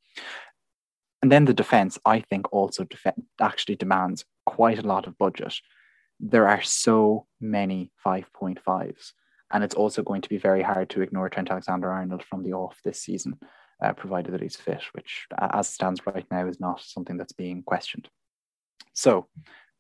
[1.22, 5.54] And then the defense, I think, also def- actually demands quite a lot of budget.
[6.20, 9.12] There are so many 5.5s.
[9.52, 12.54] And it's also going to be very hard to ignore Trent Alexander Arnold from the
[12.54, 13.38] off this season,
[13.84, 17.34] uh, provided that he's fit, which, as it stands right now, is not something that's
[17.34, 18.08] being questioned.
[18.94, 19.28] So,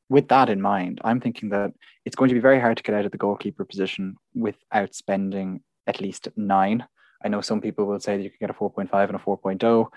[0.09, 1.72] with that in mind, I'm thinking that
[2.05, 5.61] it's going to be very hard to get out of the goalkeeper position without spending
[5.88, 6.86] at least nine.
[7.24, 9.88] I know some people will say that you can get a 4.5 and a 4.0.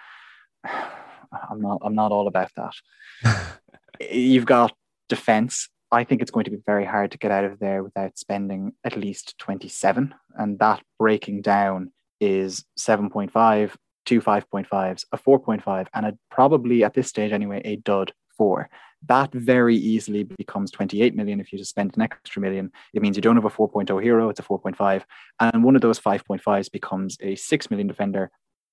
[1.50, 3.60] I'm not I'm not all about that.
[4.10, 4.72] You've got
[5.08, 5.68] defense.
[5.94, 8.72] I think it's going to be very hard to get out of there without spending
[8.84, 10.14] at least 27.
[10.36, 13.74] And that breaking down is 7.5,
[14.04, 18.68] two 5.5s, a 4.5, and a probably at this stage anyway, a dud four.
[19.06, 22.72] That very easily becomes 28 million if you just spend an extra million.
[22.92, 25.02] It means you don't have a 4.0 hero, it's a 4.5.
[25.40, 28.30] And one of those 5.5s becomes a 6 million defender,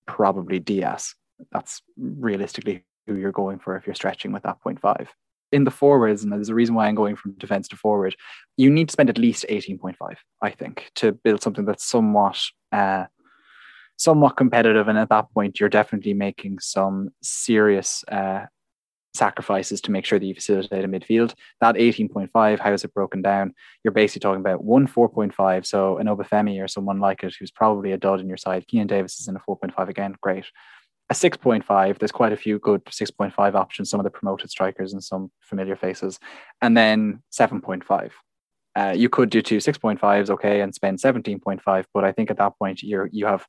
[0.08, 1.14] probably Diaz.
[1.52, 5.08] That's realistically who you're going for if you're stretching with that 0.5
[5.52, 8.16] in the forwards, and there's a reason why I'm going from defense to forward,
[8.58, 9.96] you need to spend at least 18.5,
[10.42, 12.42] I think, to build something that's somewhat
[12.72, 13.06] uh,
[13.98, 14.88] somewhat competitive.
[14.88, 18.46] And at that point, you're definitely making some serious uh,
[19.14, 21.34] sacrifices to make sure that you facilitate a midfield.
[21.60, 23.54] That 18.5, how is it broken down?
[23.84, 25.66] You're basically talking about one 4.5.
[25.66, 28.66] So an Obafemi or someone like it who's probably a dud in your side.
[28.68, 30.46] Keinan Davis is in a 4.5 again, great
[31.12, 35.04] a 6.5 there's quite a few good 6.5 options some of the promoted strikers and
[35.04, 36.18] some familiar faces
[36.62, 38.12] and then 7.5
[38.78, 42.58] uh, you could do two 6.5s okay and spend 17.5 but i think at that
[42.58, 43.46] point you're you have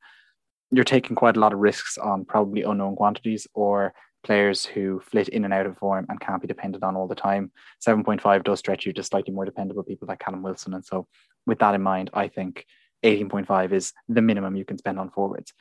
[0.73, 3.95] you're taking quite a lot of risks on probably unknown quantities or
[4.25, 7.15] players who flit in and out of form and can't be depended on all the
[7.15, 7.51] time.
[7.85, 11.07] 7.5 does stretch you to slightly more dependable people like Callum Wilson and so
[11.47, 12.65] with that in mind i think
[13.05, 15.53] 18.5 is the minimum you can spend on forwards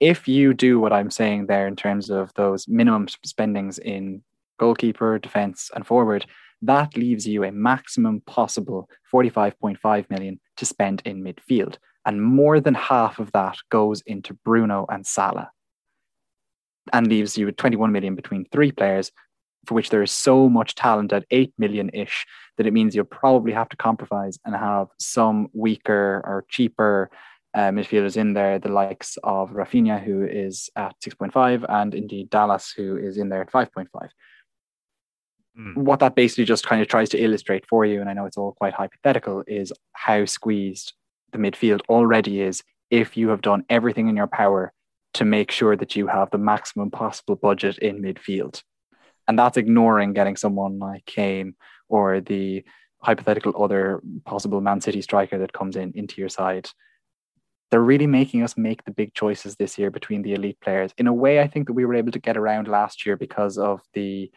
[0.00, 4.22] if you do what I'm saying there in terms of those minimum spendings in
[4.58, 6.26] goalkeeper, defense, and forward,
[6.62, 11.76] that leaves you a maximum possible 45.5 million to spend in midfield.
[12.04, 15.50] And more than half of that goes into Bruno and Salah
[16.92, 19.12] and leaves you with 21 million between three players
[19.66, 22.26] for which there is so much talent at 8 million ish
[22.56, 27.10] that it means you'll probably have to compromise and have some weaker or cheaper
[27.54, 32.72] uh, midfielders in there, the likes of Raphinha, who is at 6.5, and indeed Dallas,
[32.76, 33.88] who is in there at 5.5.
[35.58, 35.76] Mm.
[35.76, 38.36] What that basically just kind of tries to illustrate for you, and I know it's
[38.36, 40.92] all quite hypothetical, is how squeezed
[41.32, 44.72] the midfield already is if you have done everything in your power
[45.14, 48.62] to make sure that you have the maximum possible budget in midfield.
[49.26, 51.54] And that's ignoring getting someone like Kane
[51.88, 52.64] or the
[53.00, 56.68] hypothetical other possible Man City striker that comes in into your side
[57.70, 61.06] they're really making us make the big choices this year between the elite players in
[61.06, 63.80] a way I think that we were able to get around last year because of
[63.94, 64.30] the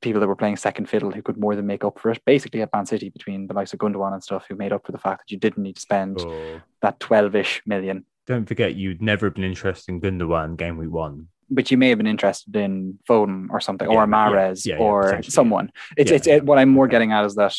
[0.00, 2.22] people that were playing second fiddle who could more than make up for it.
[2.24, 4.92] Basically at Man City between the likes of Gundogan and stuff who made up for
[4.92, 6.60] the fact that you didn't need to spend oh.
[6.82, 8.04] that 12-ish million.
[8.26, 11.28] Don't forget you'd never been interested in Gundogan game week one.
[11.52, 14.80] But you may have been interested in Foden or something, yeah, or Mahrez, yeah, yeah,
[14.80, 15.72] or someone.
[15.96, 17.56] It's it's it, what I'm more getting at is that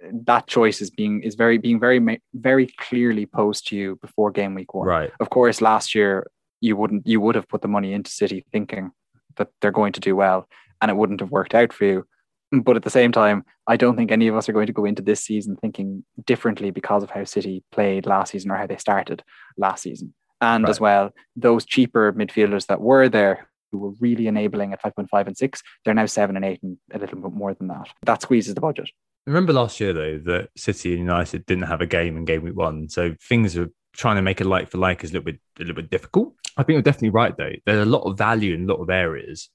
[0.00, 4.54] that choice is being is very being very very clearly posed to you before game
[4.54, 4.86] week one.
[4.86, 5.12] Right.
[5.20, 6.26] Of course, last year
[6.60, 8.90] you wouldn't you would have put the money into City thinking
[9.36, 10.48] that they're going to do well,
[10.80, 12.06] and it wouldn't have worked out for you.
[12.52, 14.84] But at the same time, I don't think any of us are going to go
[14.84, 18.76] into this season thinking differently because of how City played last season or how they
[18.76, 19.22] started
[19.56, 20.14] last season.
[20.40, 20.70] And right.
[20.70, 25.36] as well, those cheaper midfielders that were there who were really enabling at 5.5 and
[25.36, 27.88] 6, they're now 7 and 8 and a little bit more than that.
[28.02, 28.90] That squeezes the budget.
[29.26, 32.56] Remember last year though that City and United didn't have a game in game week
[32.56, 35.40] one, so things are trying to make a like for like is a little bit
[35.58, 36.34] a little bit difficult.
[36.56, 37.52] I think you're definitely right though.
[37.64, 39.48] There's a lot of value in a lot of areas,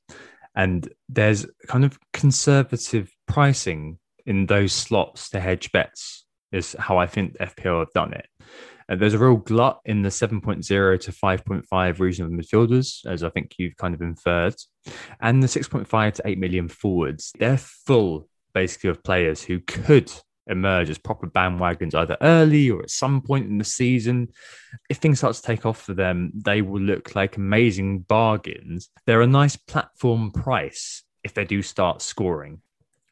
[0.55, 6.25] and there's kind of conservative pricing in those slots to hedge bets.
[6.51, 8.27] Is how I think FPL have done it.
[8.89, 10.65] And there's a real glut in the 7.0
[10.99, 14.55] to 5.5 region of midfielders, as I think you've kind of inferred,
[15.21, 17.31] and the 6.5 to 8 million forwards.
[17.39, 20.11] They're full basically of players who could
[20.47, 24.29] emerge as proper bandwagons either early or at some point in the season.
[24.89, 28.89] If things start to take off for them, they will look like amazing bargains.
[29.05, 32.61] They're a nice platform price if they do start scoring.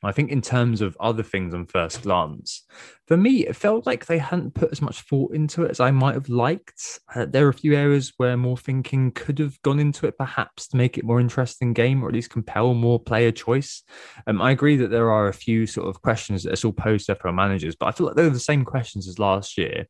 [0.03, 2.65] I think in terms of other things on first glance,
[3.07, 5.91] for me, it felt like they hadn't put as much thought into it as I
[5.91, 6.99] might have liked.
[7.13, 10.67] Uh, there are a few areas where more thinking could have gone into it, perhaps
[10.69, 13.83] to make it more interesting game or at least compel more player choice.
[14.27, 17.07] Um, I agree that there are a few sort of questions that are still posed
[17.07, 19.87] to FPL managers, but I feel like they're the same questions as last year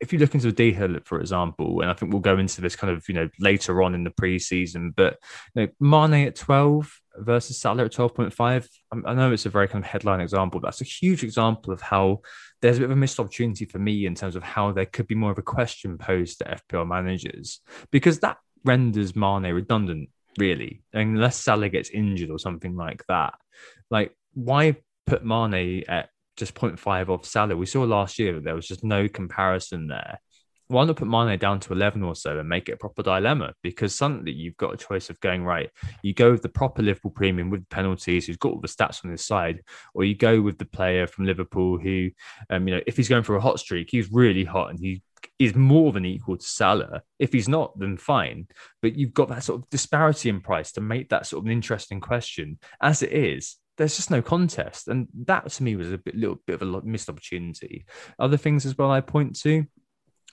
[0.00, 2.76] if you look into D Hill, for example, and I think we'll go into this
[2.76, 5.18] kind of you know later on in the preseason, but
[5.54, 8.68] you know, Mane at twelve versus Salah at twelve point five.
[9.04, 11.80] I know it's a very kind of headline example, but that's a huge example of
[11.80, 12.20] how
[12.62, 15.06] there's a bit of a missed opportunity for me in terms of how there could
[15.06, 17.60] be more of a question posed to FPL managers
[17.90, 20.08] because that renders Mane redundant,
[20.38, 23.34] really, unless Salah gets injured or something like that.
[23.90, 27.56] Like, why put Mane at just 0.5 off Salah.
[27.56, 30.20] We saw last year that there was just no comparison there.
[30.68, 33.54] Why not put Mane down to 11 or so and make it a proper dilemma?
[33.62, 35.70] Because suddenly you've got a choice of going right.
[36.02, 39.10] You go with the proper Liverpool premium with penalties, who's got all the stats on
[39.10, 39.62] his side,
[39.94, 42.10] or you go with the player from Liverpool who,
[42.50, 45.02] um, you know, if he's going for a hot streak, he's really hot and he
[45.38, 47.02] is more than equal to Salah.
[47.18, 48.48] If he's not, then fine.
[48.82, 51.52] But you've got that sort of disparity in price to make that sort of an
[51.52, 52.58] interesting question.
[52.80, 56.40] As it is, there's just no contest, and that to me was a bit, little
[56.46, 57.84] bit of a missed opportunity.
[58.18, 59.66] Other things as well I point to: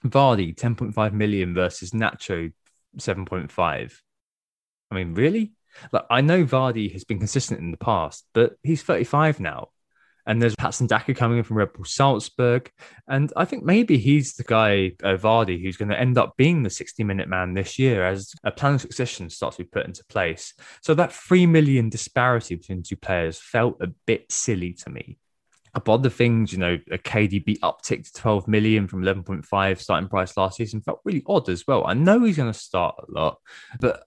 [0.05, 2.51] Vardy 10.5 million versus Nacho
[2.97, 3.93] 7.5.
[4.91, 5.53] I mean, really?
[5.91, 9.69] Like I know Vardy has been consistent in the past, but he's 35 now.
[10.25, 12.71] And there's Patson Daka coming in from Red Bull Salzburg.
[13.09, 16.63] And I think maybe he's the guy, uh, Vardy, who's going to end up being
[16.63, 19.85] the 60 minute man this year as a plan of succession starts to be put
[19.85, 20.53] into place.
[20.81, 25.17] So that 3 million disparity between two players felt a bit silly to me.
[25.75, 30.37] Above the things, you know, a KDB uptick to 12 million from 11.5 starting price
[30.37, 31.85] last season felt really odd as well.
[31.87, 33.37] I know he's going to start a lot,
[33.79, 34.03] but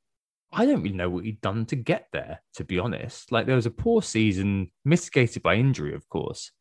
[0.53, 3.33] I don't really know what he'd done to get there, to be honest.
[3.33, 6.53] Like there was a poor season, mitigated by injury, of course.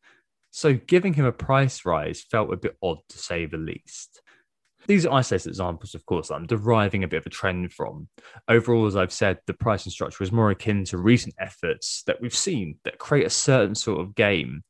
[0.50, 4.22] So giving him a price rise felt a bit odd to say the least.
[4.86, 8.08] These are isolated examples, of course, I'm deriving a bit of a trend from.
[8.48, 12.34] Overall, as I've said, the pricing structure is more akin to recent efforts that we've
[12.34, 14.62] seen that create a certain sort of game.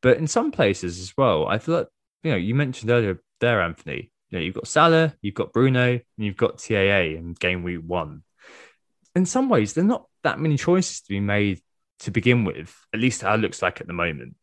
[0.00, 1.88] But in some places as well, I feel like,
[2.22, 5.92] you know, you mentioned earlier there, Anthony, you know, you've got Salah, you've got Bruno,
[5.92, 8.22] and you've got TAA in game week one
[9.14, 11.60] in some ways, there are not that many choices to be made
[12.00, 14.34] to begin with, at least how it looks like at the moment.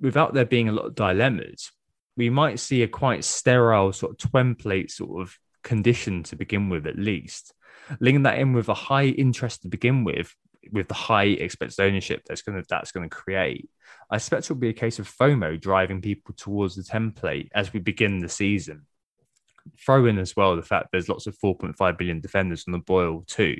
[0.00, 1.72] Without there being a lot of dilemmas,
[2.16, 6.86] we might see a quite sterile sort of template sort of condition to begin with,
[6.86, 7.52] at least.
[8.00, 10.34] Linking that in with a high interest to begin with,
[10.72, 13.68] with the high expected ownership that's going to that's going to create.
[14.10, 17.72] I expect it will be a case of FOMO driving people towards the template as
[17.72, 18.86] we begin the season
[19.78, 23.24] throw in as well the fact there's lots of 4.5 billion defenders on the boil
[23.26, 23.56] too.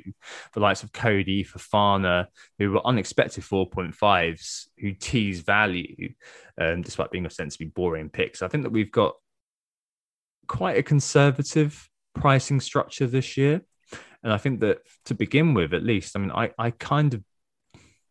[0.53, 2.27] The likes of Coady, Fofana,
[2.59, 6.13] who were unexpected 4.5s, who tease value,
[6.59, 8.41] um, despite being ostensibly boring picks.
[8.41, 9.15] I think that we've got
[10.47, 13.61] quite a conservative pricing structure this year.
[14.23, 17.23] And I think that to begin with, at least, I mean, I, I kind of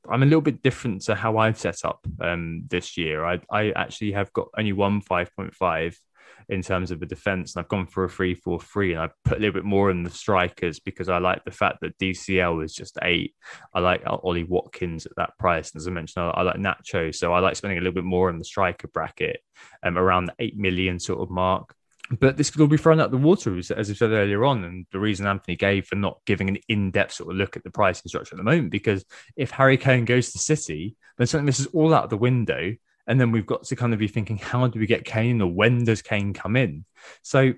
[0.09, 3.25] I'm a little bit different to how I've set up um, this year.
[3.25, 5.97] I, I actually have got only one 5.5
[6.49, 7.55] in terms of the defense.
[7.55, 9.91] And I've gone for a 3 4 3 and I put a little bit more
[9.91, 13.35] in the strikers because I like the fact that DCL is just eight.
[13.73, 15.73] I like Ollie Watkins at that price.
[15.73, 17.15] And as I mentioned, I, I like Nacho.
[17.15, 19.41] So I like spending a little bit more in the striker bracket
[19.83, 21.75] um, around the 8 million sort of mark
[22.11, 24.65] but this could all be thrown out the water, as, as I said earlier on.
[24.65, 27.65] And the reason Anthony gave for not giving an in depth sort of look at
[27.65, 29.05] the pricing structure at the moment, because
[29.37, 32.75] if Harry Kane goes to City, then something this is all out of the window.
[33.07, 35.51] And then we've got to kind of be thinking, how do we get Kane or
[35.51, 36.85] when does Kane come in?
[37.23, 37.53] So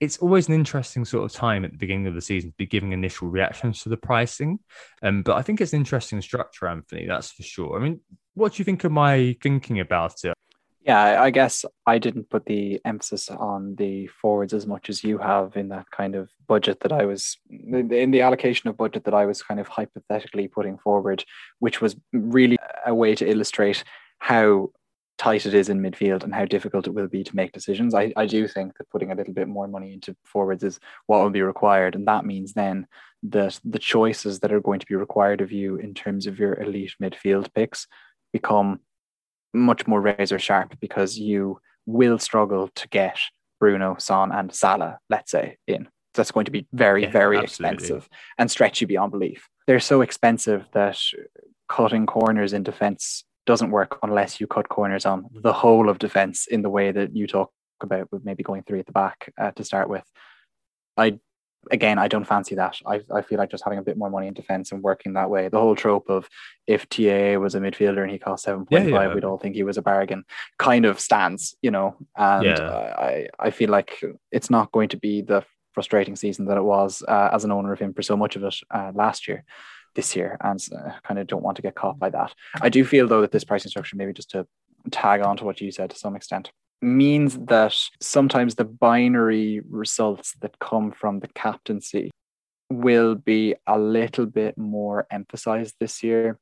[0.00, 2.66] it's always an interesting sort of time at the beginning of the season to be
[2.66, 4.58] giving initial reactions to the pricing.
[5.02, 7.78] Um, but I think it's an interesting structure, Anthony, that's for sure.
[7.78, 8.00] I mean,
[8.34, 10.32] what do you think of my thinking about it?
[10.82, 15.18] Yeah, I guess I didn't put the emphasis on the forwards as much as you
[15.18, 19.12] have in that kind of budget that I was in the allocation of budget that
[19.12, 21.22] I was kind of hypothetically putting forward,
[21.58, 22.56] which was really
[22.86, 23.84] a way to illustrate
[24.20, 24.70] how
[25.18, 27.94] tight it is in midfield and how difficult it will be to make decisions.
[27.94, 31.20] I, I do think that putting a little bit more money into forwards is what
[31.20, 31.94] will be required.
[31.94, 32.86] And that means then
[33.24, 36.58] that the choices that are going to be required of you in terms of your
[36.58, 37.86] elite midfield picks
[38.32, 38.80] become
[39.52, 43.18] much more razor sharp because you will struggle to get
[43.58, 45.88] Bruno, Son, and Salah, let's say, in.
[46.14, 47.74] That's going to be very, yeah, very absolutely.
[47.74, 48.08] expensive
[48.38, 49.48] and stretch you beyond belief.
[49.66, 50.98] They're so expensive that
[51.68, 56.46] cutting corners in defense doesn't work unless you cut corners on the whole of defense
[56.46, 59.50] in the way that you talk about with maybe going three at the back uh,
[59.50, 60.04] to start with.
[60.96, 61.18] I
[61.72, 62.76] again, I don't fancy that.
[62.86, 65.30] I, I feel like just having a bit more money in defense and working that
[65.30, 65.48] way.
[65.48, 66.28] The whole trope of
[66.68, 69.14] if TAA was a midfielder and he cost 7.5, yeah, yeah.
[69.14, 70.22] we'd all think he was a bargain
[70.58, 71.96] kind of stands, you know.
[72.16, 72.94] And yeah.
[72.96, 77.02] I, I feel like it's not going to be the frustrating season that it was
[77.08, 79.44] uh, as an owner of him for so much of it uh, last year
[79.94, 82.34] this year and uh, kind of don't want to get caught by that.
[82.60, 84.46] I do feel though that this pricing structure, maybe just to
[84.90, 86.50] tag on to what you said to some extent,
[86.82, 92.10] means that sometimes the binary results that come from the captaincy
[92.70, 96.38] will be a little bit more emphasized this year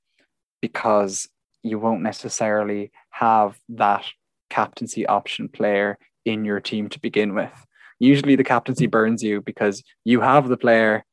[0.61, 1.29] because
[1.63, 4.05] you won't necessarily have that
[4.51, 7.67] captaincy option player in your team to begin with.
[7.99, 11.05] Usually the captaincy burns you because you have the player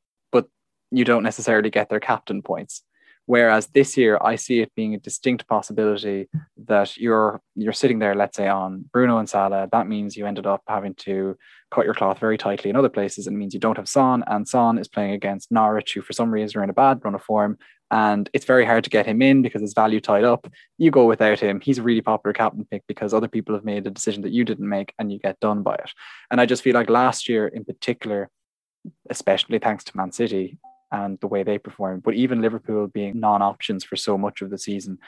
[0.90, 2.82] you don't necessarily get their captain points.
[3.26, 6.28] Whereas this year, I see it being a distinct possibility
[6.66, 9.68] that you're you're sitting there, let's say, on Bruno and Salah.
[9.72, 11.36] That means you ended up having to
[11.72, 13.26] cut your cloth very tightly in other places.
[13.26, 16.12] And it means you don't have Son, and Son is playing against Norwich, who for
[16.12, 17.58] some reason are in a bad run of form,
[17.90, 20.46] and it's very hard to get him in because his value tied up.
[20.78, 21.60] You go without him.
[21.60, 24.44] He's a really popular captain pick because other people have made a decision that you
[24.44, 25.90] didn't make and you get done by it.
[26.30, 28.28] And I just feel like last year in particular,
[29.10, 30.58] especially thanks to Man City
[30.92, 34.50] and the way they performed, but even Liverpool being non options for so much of
[34.50, 34.98] the season,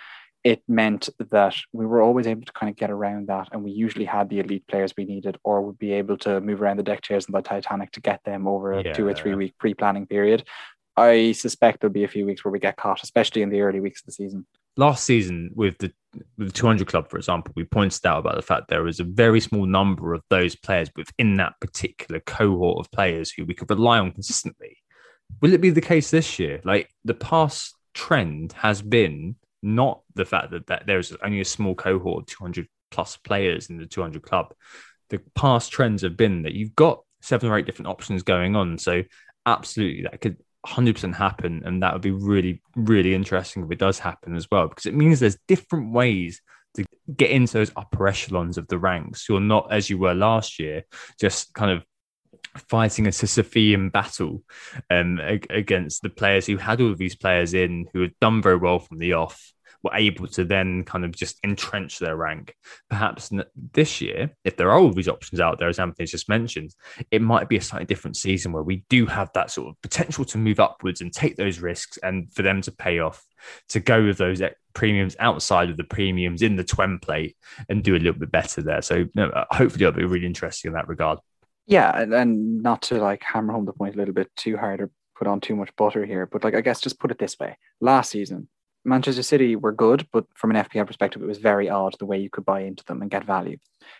[0.44, 3.48] it meant that we were always able to kind of get around that.
[3.52, 6.62] And we usually had the elite players we needed, or would be able to move
[6.62, 8.92] around the deck chairs and the Titanic to get them over a yeah.
[8.92, 10.44] two or three week pre planning period.
[10.96, 13.78] I suspect there'll be a few weeks where we get caught, especially in the early
[13.78, 14.46] weeks of the season.
[14.76, 15.92] Last season, with the
[16.36, 19.04] with the 200 club, for example, we pointed out about the fact there was a
[19.04, 23.70] very small number of those players within that particular cohort of players who we could
[23.70, 24.77] rely on consistently.
[25.40, 26.60] Will it be the case this year?
[26.64, 31.74] Like the past trend has been not the fact that, that there's only a small
[31.74, 34.54] cohort, 200 plus players in the 200 club.
[35.10, 38.78] The past trends have been that you've got seven or eight different options going on.
[38.78, 39.02] So,
[39.46, 41.62] absolutely, that could 100% happen.
[41.64, 44.94] And that would be really, really interesting if it does happen as well, because it
[44.94, 46.40] means there's different ways
[46.76, 46.84] to
[47.16, 49.28] get into those upper echelons of the ranks.
[49.28, 50.84] You're not, as you were last year,
[51.18, 51.84] just kind of
[52.56, 54.42] fighting a Sisyphean battle
[54.90, 55.20] um,
[55.50, 58.78] against the players who had all of these players in who had done very well
[58.78, 62.54] from the off were able to then kind of just entrench their rank.
[62.90, 63.30] Perhaps
[63.72, 66.74] this year, if there are all these options out there, as Anthony's just mentioned,
[67.10, 70.24] it might be a slightly different season where we do have that sort of potential
[70.24, 73.24] to move upwards and take those risks and for them to pay off,
[73.68, 74.42] to go with those
[74.74, 77.36] premiums outside of the premiums in the plate
[77.68, 78.82] and do a little bit better there.
[78.82, 79.06] So
[79.50, 81.18] hopefully it'll be really interesting in that regard.
[81.68, 84.80] Yeah, and, and not to like hammer home the point a little bit too hard
[84.80, 87.38] or put on too much butter here, but like I guess just put it this
[87.38, 88.48] way: last season,
[88.86, 92.16] Manchester City were good, but from an FPL perspective, it was very odd the way
[92.18, 93.58] you could buy into them and get value.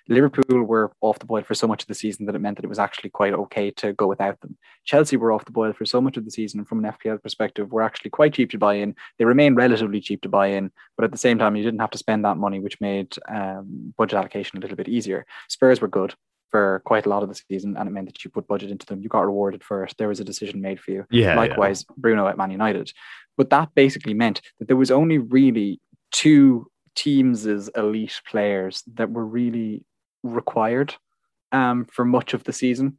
[0.09, 2.65] Liverpool were off the boil for so much of the season that it meant that
[2.65, 4.57] it was actually quite okay to go without them.
[4.85, 7.71] Chelsea were off the boil for so much of the season, from an FPL perspective,
[7.71, 8.95] were actually quite cheap to buy in.
[9.19, 11.91] They remain relatively cheap to buy in, but at the same time, you didn't have
[11.91, 15.27] to spend that money, which made um, budget allocation a little bit easier.
[15.49, 16.15] Spurs were good
[16.51, 18.87] for quite a lot of the season, and it meant that you put budget into
[18.87, 19.03] them.
[19.03, 19.95] You got rewarded for it.
[19.99, 21.05] There was a decision made for you.
[21.11, 21.37] Yeah.
[21.37, 21.95] Likewise, yeah.
[21.99, 22.93] Bruno at Man United.
[23.37, 25.81] But that basically meant that there was only really
[26.11, 29.85] two teams as elite players that were really
[30.23, 30.95] required
[31.53, 32.99] um, for much of the season.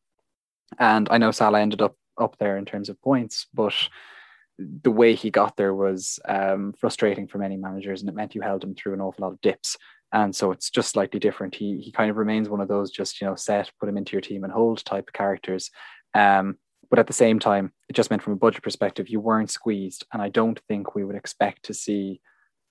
[0.78, 3.74] And I know Salah ended up up there in terms of points, but
[4.58, 8.41] the way he got there was um, frustrating for many managers, and it meant you
[8.41, 9.78] held him through an awful lot of dips
[10.12, 11.55] and so it's just slightly different.
[11.55, 14.14] He he kind of remains one of those just you know set, put him into
[14.14, 15.70] your team and hold type of characters.
[16.14, 16.57] Um,
[16.89, 20.05] but at the same time, it just meant from a budget perspective, you weren't squeezed,
[20.12, 22.22] and I don't think we would expect to see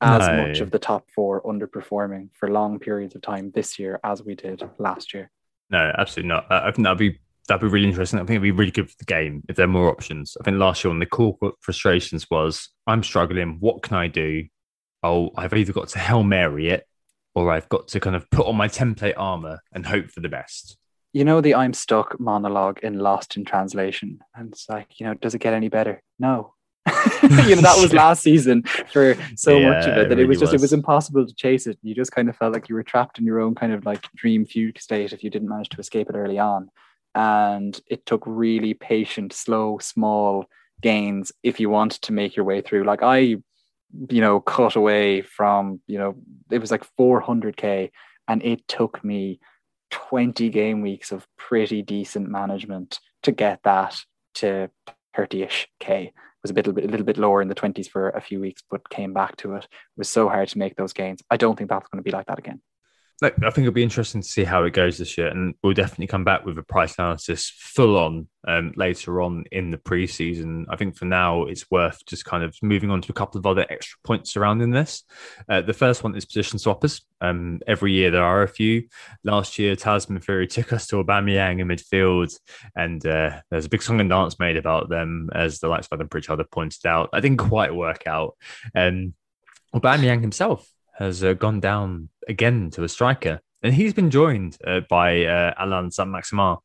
[0.01, 0.47] as no.
[0.47, 4.35] much of the top four underperforming for long periods of time this year as we
[4.35, 5.31] did last year.
[5.71, 6.51] No, absolutely not.
[6.51, 8.19] I think that'd be that'd be really interesting.
[8.19, 10.37] I think it'd be really good for the game if there are more options.
[10.41, 13.59] I think last year one of the core frustrations was I'm struggling.
[13.61, 14.47] What can I do?
[15.03, 16.85] Oh, I've either got to Hail Mary it
[17.39, 20.29] or I've got to kind of put on my template armor and hope for the
[20.29, 20.77] best.
[21.13, 25.15] You know the I'm stuck monologue in Lost in Translation, and it's like, you know,
[25.15, 26.03] does it get any better?
[26.19, 26.55] No.
[27.23, 30.23] you know that was last season for so yeah, much of it that it, really
[30.23, 30.63] it was just was.
[30.63, 31.79] it was impossible to chase it.
[31.83, 34.07] You just kind of felt like you were trapped in your own kind of like
[34.15, 36.71] dream fugue state if you didn't manage to escape it early on.
[37.15, 40.47] And it took really patient, slow, small
[40.81, 42.85] gains if you wanted to make your way through.
[42.85, 43.37] Like I
[44.11, 46.17] you know, cut away from, you know,
[46.51, 47.91] it was like 400K.
[48.27, 49.41] And it took me
[49.91, 53.99] 20 game weeks of pretty decent management to get that
[54.35, 54.71] to
[55.17, 56.05] 30ish K.
[56.05, 56.13] It
[56.43, 58.39] was a bit, a bit, a little bit lower in the 20s for a few
[58.41, 59.65] weeks, but came back to it.
[59.65, 61.23] It was so hard to make those gains.
[61.31, 62.61] I don't think that's going to be like that again.
[63.21, 66.07] I think it'll be interesting to see how it goes this year, and we'll definitely
[66.07, 70.67] come back with a price analysis full on um, later on in the preseason.
[70.69, 73.47] I think for now it's worth just kind of moving on to a couple of
[73.47, 75.03] other extra points surrounding this.
[75.49, 77.03] Uh, the first one is position swappers.
[77.21, 78.87] Um, every year there are a few.
[79.25, 82.39] Last year, Tasman Fury took us to Aubameyang in midfield,
[82.77, 85.97] and uh, there's a big song and dance made about them, as the likes of
[85.97, 87.11] Adam Pritchard have pointed out.
[87.13, 88.37] I didn't quite work out.
[88.77, 89.15] Um,
[89.75, 90.65] Aubameyang himself
[90.99, 93.41] has uh, gone down again to a striker.
[93.63, 96.57] And he's been joined uh, by uh, Allan Saint-Maximin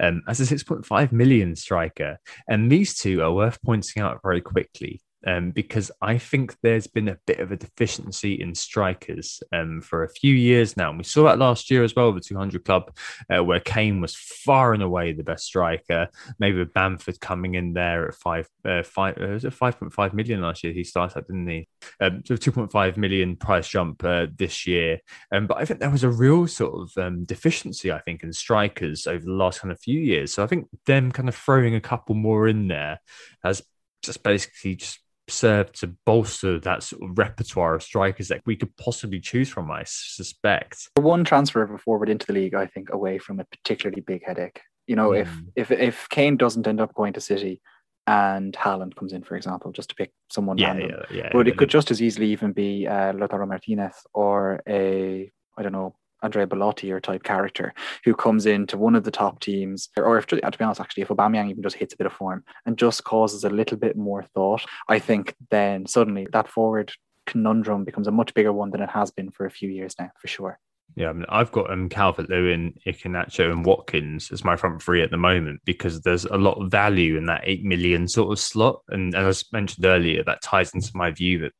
[0.00, 2.18] um, as a 6.5 million striker.
[2.46, 7.08] And these two are worth pointing out very quickly um, because I think there's been
[7.08, 10.90] a bit of a deficiency in strikers um, for a few years now.
[10.90, 12.96] And we saw that last year as well, the 200 club,
[13.34, 16.08] uh, where Kane was far and away the best striker.
[16.38, 20.40] Maybe with Bamford coming in there at five, uh, five, uh, was it 5.5 million
[20.40, 20.72] last year?
[20.72, 21.68] He started, didn't he?
[22.00, 24.98] Um, so 2.5 million price jump uh, this year.
[25.32, 28.32] Um, but I think there was a real sort of um, deficiency, I think, in
[28.32, 30.34] strikers over the last kind of few years.
[30.34, 33.00] So I think them kind of throwing a couple more in there
[33.42, 33.62] has
[34.02, 35.01] just basically just
[35.32, 39.70] serve to bolster that sort of repertoire of strikers that we could possibly choose from,
[39.70, 40.88] I suspect.
[40.96, 44.22] One transfer of a forward into the league, I think, away from a particularly big
[44.24, 44.60] headache.
[44.86, 45.22] You know, mm.
[45.22, 47.60] if if if Kane doesn't end up going to City
[48.06, 51.46] and Haaland comes in, for example, just to pick someone yeah, random, yeah, yeah, but
[51.46, 55.94] it could just as easily even be uh, Lautaro Martinez or a I don't know
[56.22, 60.26] Andrea Belotti or type character who comes into one of the top teams, or if
[60.26, 63.04] to be honest, actually, if Aubameyang even just hits a bit of form and just
[63.04, 66.92] causes a little bit more thought, I think then suddenly that forward
[67.26, 70.10] conundrum becomes a much bigger one than it has been for a few years now,
[70.20, 70.58] for sure.
[70.94, 75.02] Yeah, I mean, I've got um, Calvert Lewin, Iheanacho, and Watkins as my front three
[75.02, 78.38] at the moment because there's a lot of value in that eight million sort of
[78.38, 78.82] slot.
[78.88, 81.52] And as mentioned earlier, that ties into my view that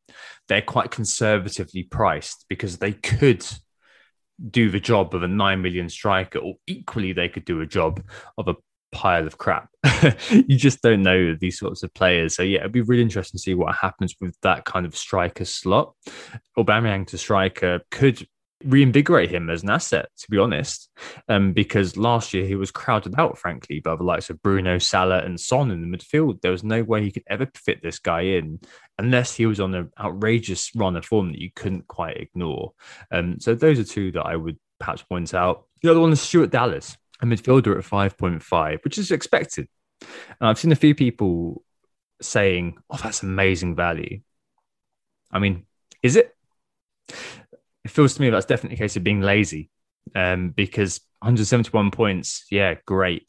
[0.49, 3.47] they're quite conservatively priced because they could
[4.51, 8.03] do the job of a 9 million striker, or equally, they could do a job
[8.39, 8.57] of a
[8.93, 9.69] pile of crap.
[10.31, 12.37] you just don't know these sorts of players.
[12.37, 15.45] So, yeah, it'd be really interesting to see what happens with that kind of striker
[15.45, 15.95] slot.
[16.57, 18.27] Aubameyang to striker could
[18.65, 20.89] reinvigorate him as an asset, to be honest,
[21.29, 25.25] um, because last year he was crowded out, frankly, by the likes of Bruno, Salah,
[25.25, 26.41] and Son in the midfield.
[26.41, 28.61] There was no way he could ever fit this guy in
[29.03, 32.73] unless he was on an outrageous run of form that you couldn't quite ignore.
[33.11, 35.65] Um, so those are two that I would perhaps point out.
[35.83, 39.69] The other one is Stuart Dallas, a midfielder at 5.5, which is expected.
[40.01, 41.63] And I've seen a few people
[42.21, 44.21] saying, oh, that's amazing value.
[45.31, 45.67] I mean,
[46.03, 46.35] is it?
[47.85, 49.69] it feels to me that's definitely a case of being lazy
[50.15, 53.27] um, because 171 points, yeah, great.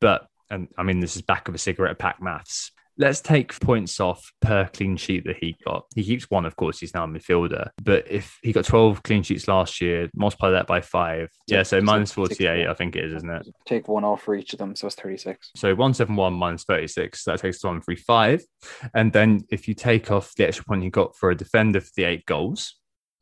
[0.00, 2.72] But, and I mean, this is back of a cigarette pack maths.
[3.00, 5.86] Let's take points off per clean sheet that he got.
[5.94, 7.70] He keeps one, of course, he's now a midfielder.
[7.82, 11.30] But if he got 12 clean sheets last year, multiply that by five.
[11.46, 13.48] Yeah, so minus 48, I think it is, isn't it?
[13.64, 15.52] Take one off for each of them, so it's 36.
[15.56, 18.44] So 171 minus 36, that takes to 135.
[18.92, 21.92] And then if you take off the extra point he got for a defender for
[21.96, 22.76] the eight goals,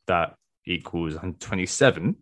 [0.07, 2.15] that equals 127.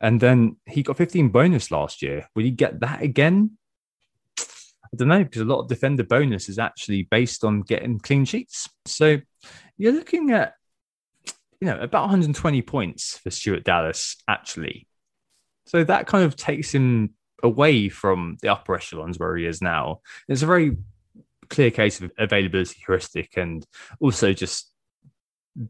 [0.00, 2.26] And then he got 15 bonus last year.
[2.34, 3.58] Will he get that again?
[4.92, 8.24] I don't know, because a lot of defender bonus is actually based on getting clean
[8.24, 8.68] sheets.
[8.84, 9.18] So
[9.76, 10.54] you're looking at,
[11.60, 14.86] you know, about 120 points for Stuart Dallas, actually.
[15.66, 20.00] So that kind of takes him away from the upper echelons where he is now.
[20.28, 20.76] It's a very
[21.48, 23.64] clear case of availability heuristic and
[24.00, 24.70] also just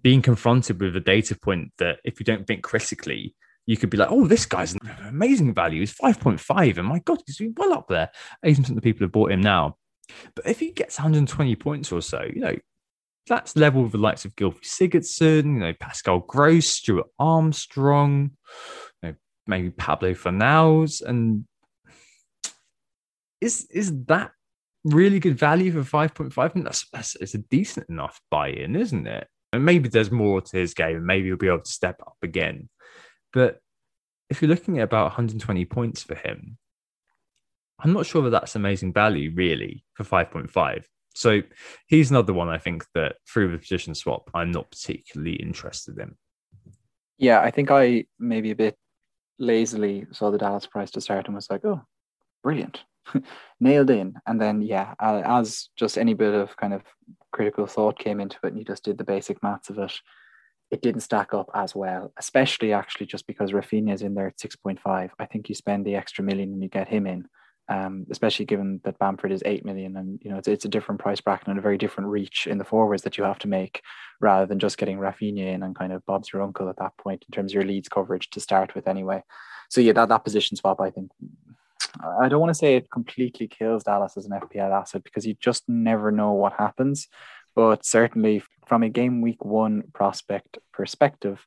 [0.03, 3.35] being confronted with a data point that if you don't think critically,
[3.67, 5.81] you could be like, oh, this guy's an amazing value.
[5.81, 6.79] He's 5.5.
[6.79, 8.11] And my God, he's well up there.
[8.45, 9.77] 80% of the people have bought him now.
[10.35, 12.57] But if he gets 120 points or so, you know,
[13.27, 18.31] that's level with the likes of Gylfi Sigurdsson, you know, Pascal Gross, Stuart Armstrong,
[19.03, 19.15] you know,
[19.49, 21.03] maybe Pablo Fornals.
[21.03, 21.45] And
[23.41, 24.31] is is that
[24.85, 26.39] really good value for 5.5?
[26.39, 29.27] I mean, that's, that's it's a decent enough buy-in, isn't it?
[29.53, 32.17] And maybe there's more to his game, and maybe he'll be able to step up
[32.23, 32.69] again.
[33.33, 33.61] But
[34.31, 36.59] if you're looking at about 120 points for him,
[37.79, 40.85] I'm not sure that that's amazing value really for 5.5.
[41.15, 41.43] So
[41.87, 46.15] he's another one I think that through the position swap, I'm not particularly interested in.
[47.19, 48.77] Yeah, I think I maybe a bit
[49.39, 51.83] lazily saw the Dallas price to start and was like, oh,
[52.43, 52.83] brilliant.
[53.61, 54.15] nailed in.
[54.27, 56.83] And then, yeah, as just any bit of kind of
[57.33, 59.93] critical thought came into it and you just did the basic maths of it,
[60.71, 64.39] it didn't stack up as well, especially actually just because Raphinha is in there at
[64.39, 65.11] 6.5.
[65.19, 67.27] I think you spend the extra million and you get him in.
[67.69, 71.01] Um, especially given that Bamford is eight million, and you know it's, it's a different
[71.01, 73.83] price bracket and a very different reach in the forwards that you have to make,
[74.21, 77.25] rather than just getting Raphinha in and kind of Bob's your uncle at that point
[77.29, 79.21] in terms of your leads coverage to start with anyway.
[79.69, 81.11] So yeah, that that position swap I think
[82.21, 85.35] I don't want to say it completely kills Dallas as an FPL asset because you
[85.35, 87.09] just never know what happens.
[87.57, 91.45] But certainly, from a game week one prospect perspective,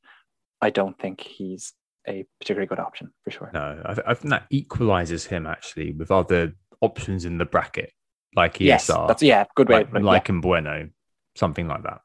[0.61, 1.73] I don't think he's
[2.07, 3.51] a particularly good option for sure.
[3.53, 7.93] No, I, I think that equalizes him actually with other options in the bracket,
[8.35, 8.65] like ESR.
[8.65, 9.85] Yes, that's yeah, good way.
[9.91, 10.35] Like, like yeah.
[10.35, 10.89] Mbeumo,
[11.35, 12.01] something like that.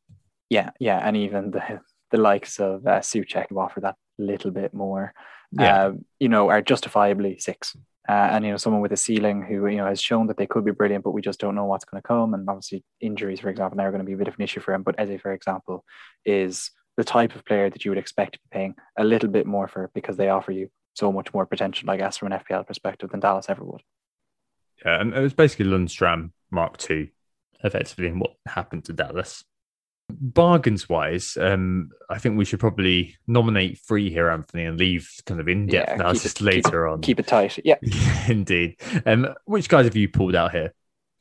[0.51, 1.81] Yeah, yeah, and even the
[2.11, 5.15] the likes of uh, Soucek who offer that little bit more,
[5.53, 5.87] yeah.
[5.87, 7.77] Uh, you know, are justifiably six.
[8.07, 10.47] Uh, and you know someone with a ceiling who you know has shown that they
[10.47, 12.35] could be brilliant, but we just don't know what's going to come.
[12.35, 14.61] And obviously injuries, for example, now are going to be a bit of an issue
[14.61, 14.83] for him.
[14.83, 15.85] But Eze, for example,
[16.25, 19.47] is the type of player that you would expect to be paying a little bit
[19.47, 22.67] more for because they offer you so much more potential, I guess, from an FPL
[22.67, 23.83] perspective than Dallas ever would.
[24.85, 27.11] Yeah, and it was basically Lundstram Mark II,
[27.63, 29.45] effectively, in what happened to Dallas.
[30.11, 35.41] Bargains wise, um, I think we should probably nominate three here, Anthony, and leave kind
[35.41, 37.01] of in depth yeah, analysis it, later keep on.
[37.01, 37.59] Keep it tight.
[37.65, 37.77] Yeah.
[38.29, 38.77] Indeed.
[39.07, 40.75] Um, which guys have you pulled out here?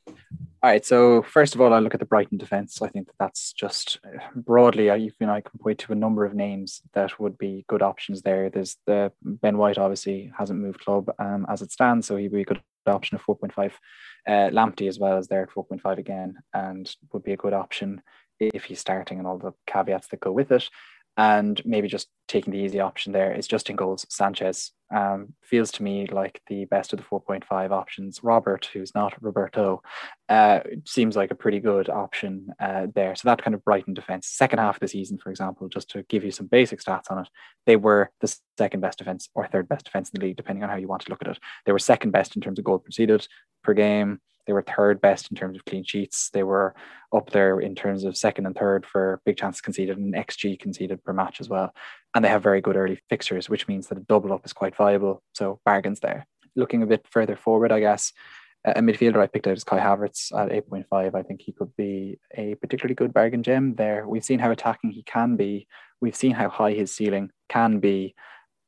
[0.06, 0.84] All right.
[0.84, 2.80] So first of all, I look at the Brighton defense.
[2.80, 4.00] I think that that's just
[4.34, 4.90] broadly.
[4.90, 7.82] I you know I can point to a number of names that would be good
[7.82, 8.48] options there.
[8.48, 12.40] There's the Ben White obviously hasn't moved club um, as it stands, so he'd be
[12.40, 13.78] a good option of four point five.
[14.26, 17.38] Uh, Lamptey as well as there at four point five again, and would be a
[17.38, 18.00] good option
[18.40, 20.68] if he's starting and all the caveats that go with it
[21.16, 24.04] and maybe just taking the easy option there is just in goals.
[24.08, 28.24] Sanchez um, feels to me like the best of the 4.5 options.
[28.24, 29.80] Robert, who's not Roberto,
[30.28, 33.14] uh, seems like a pretty good option uh, there.
[33.14, 34.26] So that kind of Brighton defense.
[34.26, 37.18] Second half of the season, for example, just to give you some basic stats on
[37.18, 37.28] it,
[37.66, 40.70] they were the second best defense or third best defense in the league, depending on
[40.70, 41.38] how you want to look at it.
[41.64, 43.26] They were second best in terms of goal conceded
[43.62, 44.20] per game.
[44.46, 46.30] They were third best in terms of clean sheets.
[46.30, 46.74] They were
[47.14, 51.02] up there in terms of second and third for big chances conceded and XG conceded
[51.04, 51.74] per match as well.
[52.14, 54.76] And they have very good early fixtures, which means that a double up is quite
[54.76, 55.22] viable.
[55.34, 56.26] So bargains there.
[56.56, 58.12] Looking a bit further forward, I guess,
[58.64, 61.14] a midfielder I picked out is Kai Havertz at 8.5.
[61.14, 64.08] I think he could be a particularly good bargain gem there.
[64.08, 65.66] We've seen how attacking he can be.
[66.00, 68.14] We've seen how high his ceiling can be.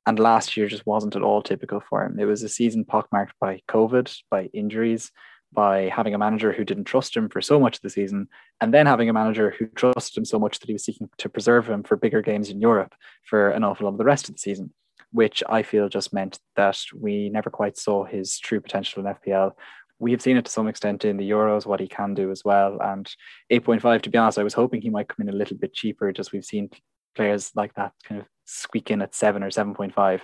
[0.05, 2.19] And last year just wasn't at all typical for him.
[2.19, 5.11] It was a season pockmarked by COVID, by injuries,
[5.53, 8.29] by having a manager who didn't trust him for so much of the season,
[8.61, 11.29] and then having a manager who trusted him so much that he was seeking to
[11.29, 12.95] preserve him for bigger games in Europe
[13.25, 14.73] for an awful lot of the rest of the season,
[15.13, 19.53] which I feel just meant that we never quite saw his true potential in FPL.
[19.99, 22.45] We have seen it to some extent in the Euros, what he can do as
[22.45, 22.79] well.
[22.83, 23.11] And
[23.51, 26.13] 8.5, to be honest, I was hoping he might come in a little bit cheaper,
[26.13, 26.69] just we've seen
[27.15, 30.21] players like that kind of squeak in at 7 or 7.5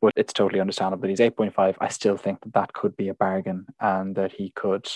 [0.00, 1.08] but it's totally understandable.
[1.08, 1.76] He's 8.5.
[1.80, 4.88] I still think that that could be a bargain and that he could.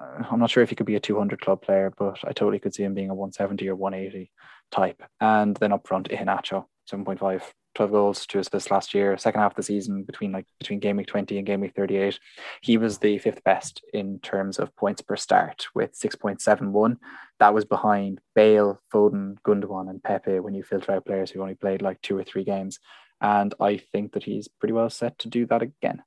[0.00, 2.58] Uh, I'm not sure if he could be a 200 club player, but I totally
[2.58, 4.30] could see him being a 170 or 180
[4.70, 5.02] type.
[5.20, 7.42] And then up front, Iheanacho, 7.5,
[7.74, 9.16] 12 goals, two assists last year.
[9.16, 12.18] Second half of the season, between like between game week 20 and game week 38,
[12.60, 16.96] he was the fifth best in terms of points per start with 6.71.
[17.38, 21.54] That was behind Bale, Foden, Gundogan, and Pepe when you filter out players who only
[21.54, 22.80] played like two or three games.
[23.20, 26.02] And I think that he's pretty well set to do that again.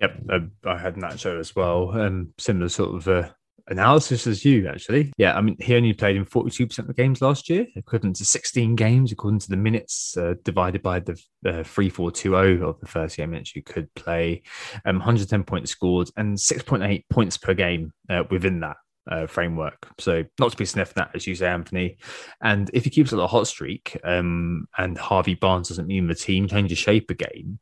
[0.00, 1.90] Yep, uh, I had Nacho as well.
[1.92, 3.30] Um, similar sort of uh,
[3.70, 5.12] analysis as you, actually.
[5.16, 8.24] Yeah, I mean, he only played in 42% of the games last year, equivalent to
[8.24, 12.68] 16 games, according to the minutes uh, divided by the uh, 3 4 2 0
[12.68, 14.42] of the first game minutes you could play.
[14.84, 18.76] Um, 110 points scored and 6.8 points per game uh, within that
[19.10, 19.88] uh, framework.
[19.98, 21.98] So not to be sniffed at, as you say, Anthony.
[22.40, 26.48] And if he keeps a hot streak, um, and Harvey Barnes doesn't mean the team
[26.48, 27.58] changes shape again,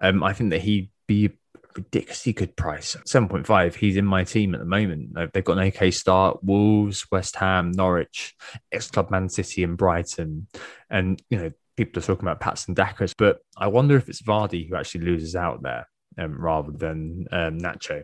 [0.00, 1.30] um, I think that he'd be a
[1.76, 2.96] ridiculously good price.
[3.06, 3.74] 7.5.
[3.74, 5.32] He's in my team at the moment.
[5.32, 8.34] They've got an AK start, Wolves, West Ham, Norwich,
[8.72, 10.46] ex club Man City, and Brighton.
[10.88, 14.68] And, you know, people are talking about Patson Daka's, but I wonder if it's Vardy
[14.68, 18.02] who actually loses out there um, rather than um, Nacho.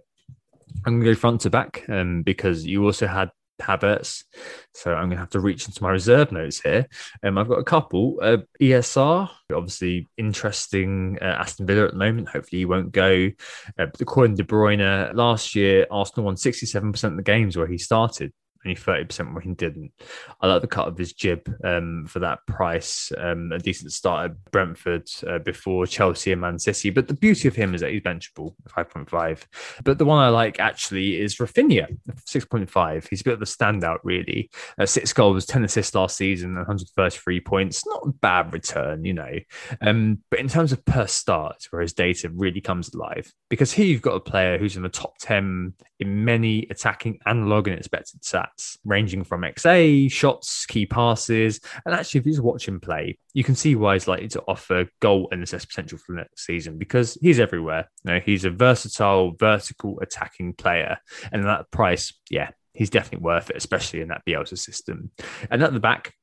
[0.84, 4.24] I'm going to go front to back um, because you also had Havertz.
[4.72, 6.86] So I'm going to have to reach into my reserve notes here.
[7.22, 8.18] Um, I've got a couple.
[8.20, 12.28] Uh, ESR, obviously interesting uh, Aston Villa at the moment.
[12.28, 13.30] Hopefully he won't go.
[13.78, 17.78] Uh, according to De Bruyne, last year Arsenal won 67% of the games where he
[17.78, 18.32] started
[18.64, 19.92] only 30% when he didn't.
[20.40, 23.12] I like the cut of his jib um, for that price.
[23.16, 26.90] Um, a decent start at Brentford uh, before Chelsea and Man City.
[26.90, 29.42] But the beauty of him is that he's benchable, 5.5.
[29.84, 31.96] But the one I like actually is Raphinha,
[32.26, 33.08] 6.5.
[33.08, 34.50] He's a bit of a standout, really.
[34.78, 37.86] Uh, six goals, 10 assists last season, 133 points.
[37.86, 39.38] Not a bad return, you know.
[39.80, 43.86] Um, but in terms of per start, where his data really comes alive, because here
[43.86, 48.22] you've got a player who's in the top 10 in many attacking and logging expected
[48.22, 51.60] stats stats ranging from XA, shots, key passes.
[51.84, 54.42] And actually, if you just watch him play, you can see why he's likely to
[54.46, 57.90] offer goal and assist potential for next season because he's everywhere.
[58.04, 60.98] You know, he's a versatile, vertical attacking player.
[61.32, 65.10] And at that price, yeah, he's definitely worth it, especially in that Bielsa system.
[65.50, 66.14] And at the back,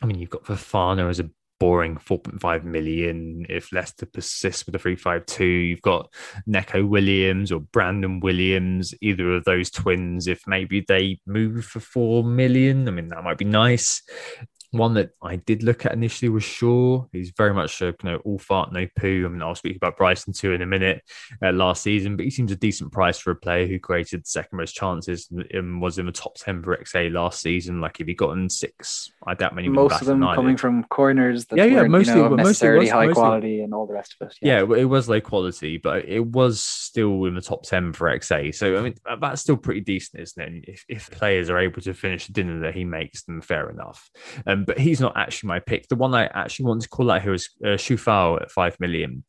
[0.00, 1.30] I mean, you've got Fofana as a
[1.62, 5.44] boring 4.5 million if Leicester persists with the 352.
[5.44, 6.12] You've got
[6.44, 12.24] Neco Williams or Brandon Williams, either of those twins, if maybe they move for 4
[12.24, 12.88] million.
[12.88, 14.02] I mean, that might be nice.
[14.72, 17.04] One that I did look at initially was Shaw.
[17.12, 19.24] He's very much a you know all fart no poo.
[19.26, 21.02] I mean, I'll speak about Bryson too in a minute.
[21.42, 24.56] Uh, last season, but he seems a decent price for a player who created second
[24.56, 27.80] most chances and was in the top ten for XA last season.
[27.80, 29.68] Like if he got in six, I doubt many.
[29.68, 31.44] Most of them coming from corners.
[31.46, 34.16] That yeah, yeah, mostly, you know, necessarily mostly high mostly, quality and all the rest
[34.20, 34.36] of it.
[34.40, 34.62] Yeah.
[34.62, 38.54] yeah, it was low quality, but it was still in the top ten for XA.
[38.54, 40.64] So I mean, that's still pretty decent, isn't it?
[40.66, 44.10] If, if players are able to finish the dinner that he makes, then fair enough.
[44.46, 45.88] Um, Um, but he's not actually my pick.
[45.88, 49.24] The one I actually want to call out here is uh, Coufal at five million.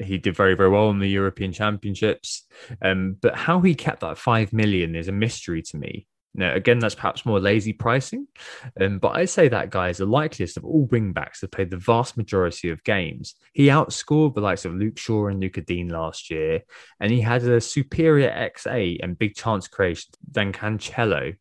[0.00, 2.46] He did very, very well in the European Championships.
[2.82, 6.06] Um, but how he kept that five million is a mystery to me.
[6.34, 8.28] Now, again, that's perhaps more lazy pricing,
[8.80, 11.78] um, but I'd say that guy is the likeliest of all wingbacks to play the
[11.78, 13.34] vast majority of games.
[13.54, 16.62] He outscored the likes of Luke Shaw and Lucas Digne last year,
[17.00, 21.34] and he had a superior XA and big chance creation than Cancelo.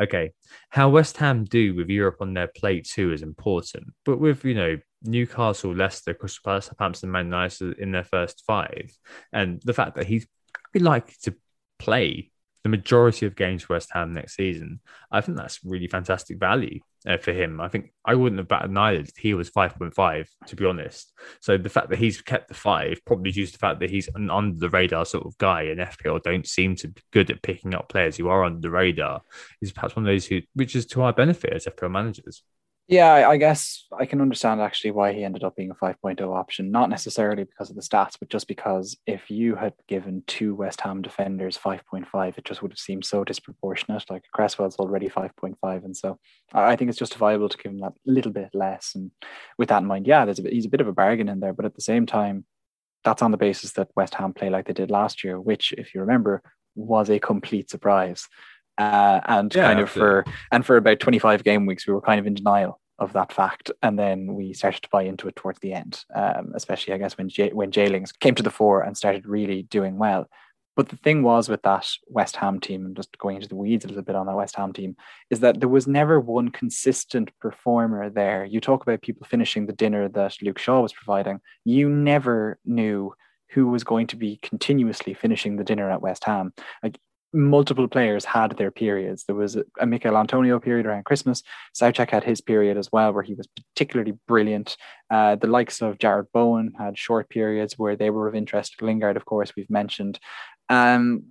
[0.00, 0.32] Okay,
[0.70, 4.54] how West Ham do with Europe on their plate too is important, but with you
[4.54, 8.90] know Newcastle, Leicester, Crystal Palace, Southampton, Man United in their first five,
[9.32, 10.26] and the fact that he's
[10.74, 11.34] likely to
[11.78, 12.30] play
[12.66, 14.80] the majority of games for West Ham next season,
[15.12, 17.60] I think that's really fantastic value uh, for him.
[17.60, 21.12] I think I wouldn't have batted an eyelid he was 5.5, to be honest.
[21.40, 24.08] So the fact that he's kept the five, probably due to the fact that he's
[24.16, 27.40] an under the radar sort of guy, and FPL don't seem to be good at
[27.40, 29.22] picking up players who are under the radar,
[29.62, 32.42] is perhaps one of those who, which is to our benefit as FPL managers.
[32.88, 36.70] Yeah, I guess I can understand actually why he ended up being a 5.0 option,
[36.70, 40.80] not necessarily because of the stats, but just because if you had given two West
[40.82, 44.08] Ham defenders 5.5, it just would have seemed so disproportionate.
[44.08, 45.84] Like Cresswell's already 5.5.
[45.84, 46.20] And so
[46.54, 48.92] I think it's justifiable to give him that little bit less.
[48.94, 49.10] And
[49.58, 51.40] with that in mind, yeah, there's a bit, he's a bit of a bargain in
[51.40, 51.52] there.
[51.52, 52.44] But at the same time,
[53.02, 55.92] that's on the basis that West Ham play like they did last year, which, if
[55.92, 56.40] you remember,
[56.76, 58.28] was a complete surprise.
[58.78, 62.20] Uh, and yeah, kind of for and for about 25 game weeks we were kind
[62.20, 65.58] of in denial of that fact and then we started to buy into it towards
[65.60, 68.96] the end um, especially i guess when J- when Jaylings came to the fore and
[68.96, 70.28] started really doing well
[70.76, 73.84] but the thing was with that West Ham team, and just going into the weeds
[73.84, 74.94] a little bit on that West Ham team,
[75.30, 78.44] is that there was never one consistent performer there.
[78.44, 81.40] You talk about people finishing the dinner that Luke Shaw was providing.
[81.64, 83.14] You never knew
[83.50, 86.52] who was going to be continuously finishing the dinner at West Ham.
[86.82, 86.98] Like
[87.36, 89.24] multiple players had their periods.
[89.24, 91.42] There was a, Michail Antonio period around Christmas.
[91.78, 94.76] Soucek had his period as well, where he was particularly brilliant.
[95.10, 98.80] Uh, the likes of Jarrod Bowen had short periods where they were of interest.
[98.80, 100.18] Lingard, of course, we've mentioned.
[100.68, 101.26] Um,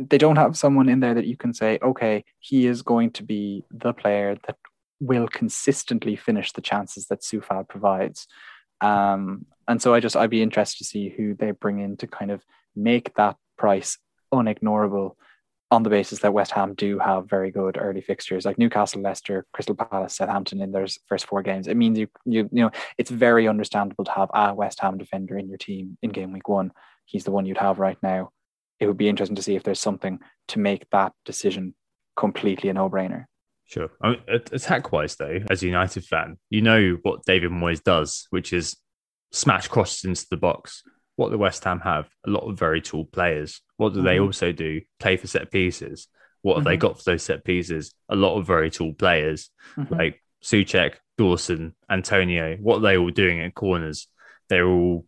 [0.00, 3.22] they don't have someone in there that you can say, okay, he is going to
[3.22, 4.56] be the player that
[5.00, 8.26] will consistently finish the chances that Coufal provides.
[8.80, 12.06] Um, and so I just I'd be interested to see who they bring in to
[12.06, 13.98] kind of make that price
[14.32, 15.12] unignorable
[15.70, 19.46] on the basis that West Ham do have very good early fixtures like Newcastle, Leicester,
[19.52, 21.68] Crystal Palace, Southampton in their first four games.
[21.68, 25.36] It means you you you know it's very understandable to have a West Ham defender
[25.36, 26.72] in your team in game week one.
[27.04, 28.30] He's the one you'd have right now.
[28.80, 31.74] It would be interesting to see if there's something to make that decision
[32.16, 33.24] completely a no-brainer.
[33.64, 33.90] Sure.
[34.00, 38.26] I mean, attack wise, though, as a United fan, you know what David Moyes does,
[38.30, 38.76] which is
[39.32, 40.82] smash crosses into the box
[41.18, 43.60] what the West Ham have a lot of very tall players.
[43.76, 44.06] What do mm-hmm.
[44.06, 44.82] they also do?
[45.00, 46.06] Play for set pieces.
[46.42, 46.68] What have mm-hmm.
[46.68, 47.92] they got for those set pieces?
[48.08, 49.92] A lot of very tall players mm-hmm.
[49.92, 52.56] like Soucek, Dawson, Antonio.
[52.58, 54.06] What are they all doing at corners?
[54.48, 55.06] They're all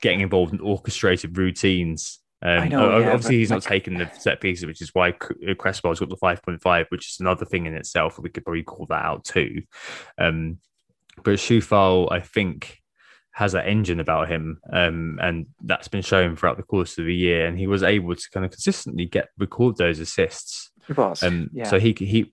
[0.00, 2.20] getting involved in orchestrated routines.
[2.40, 3.64] Um, know, yeah, obviously, he's like...
[3.64, 7.16] not taking the set pieces, which is why uh, Cresswell's got the 5.5, which is
[7.18, 8.16] another thing in itself.
[8.20, 9.62] We could probably call that out too.
[10.18, 10.58] Um,
[11.24, 12.81] but Coufal, I think,
[13.32, 17.14] has that engine about him, um, and that's been shown throughout the course of the
[17.14, 17.46] year.
[17.46, 20.70] And he was able to kind of consistently get record those assists.
[20.86, 21.64] He was, um, yeah.
[21.64, 22.32] So he he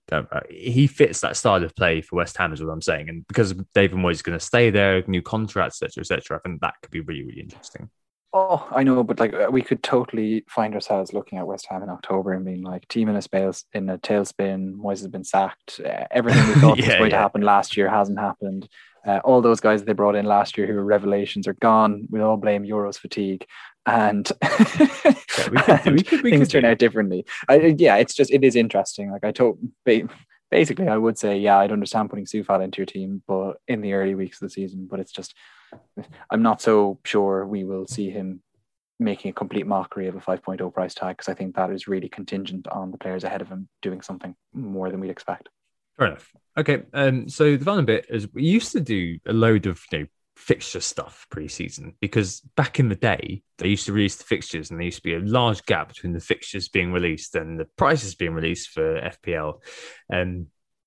[0.50, 3.08] he fits that style of play for West Ham, is what I'm saying.
[3.08, 6.60] And because David Moyes is going to stay there, new contracts, etc., etc., I think
[6.60, 7.88] that could be really really interesting.
[8.32, 11.88] Oh, I know, but like we could totally find ourselves looking at West Ham in
[11.88, 14.76] October and being like, team in a space in a tailspin.
[14.76, 15.80] Moyes has been sacked.
[15.84, 17.16] Uh, everything we thought yeah, was going yeah.
[17.16, 18.68] to happen last year hasn't happened.
[19.06, 22.06] Uh, all those guys they brought in last year who were revelations are gone.
[22.10, 23.46] We all blame Euros fatigue,
[23.86, 25.14] and, yeah,
[25.50, 27.24] we could, we could, we things turn out differently.
[27.48, 29.10] I, yeah, it's just it is interesting.
[29.10, 29.58] Like I told,
[30.50, 33.94] basically, I would say, yeah, I'd understand putting Coufal into your team, but in the
[33.94, 34.86] early weeks of the season.
[34.90, 35.34] But it's just,
[36.30, 38.42] I'm not so sure we will see him
[38.98, 42.08] making a complete mockery of a 5.0 price tag because I think that is really
[42.08, 45.48] contingent on the players ahead of him doing something more than we'd expect.
[46.00, 46.32] Fair enough.
[46.56, 49.98] Okay, um, so the final bit is we used to do a load of you
[49.98, 54.70] know fixture stuff pre-season because back in the day they used to release the fixtures
[54.70, 57.66] and there used to be a large gap between the fixtures being released and the
[57.76, 59.60] prices being released for FPL.
[60.08, 60.46] And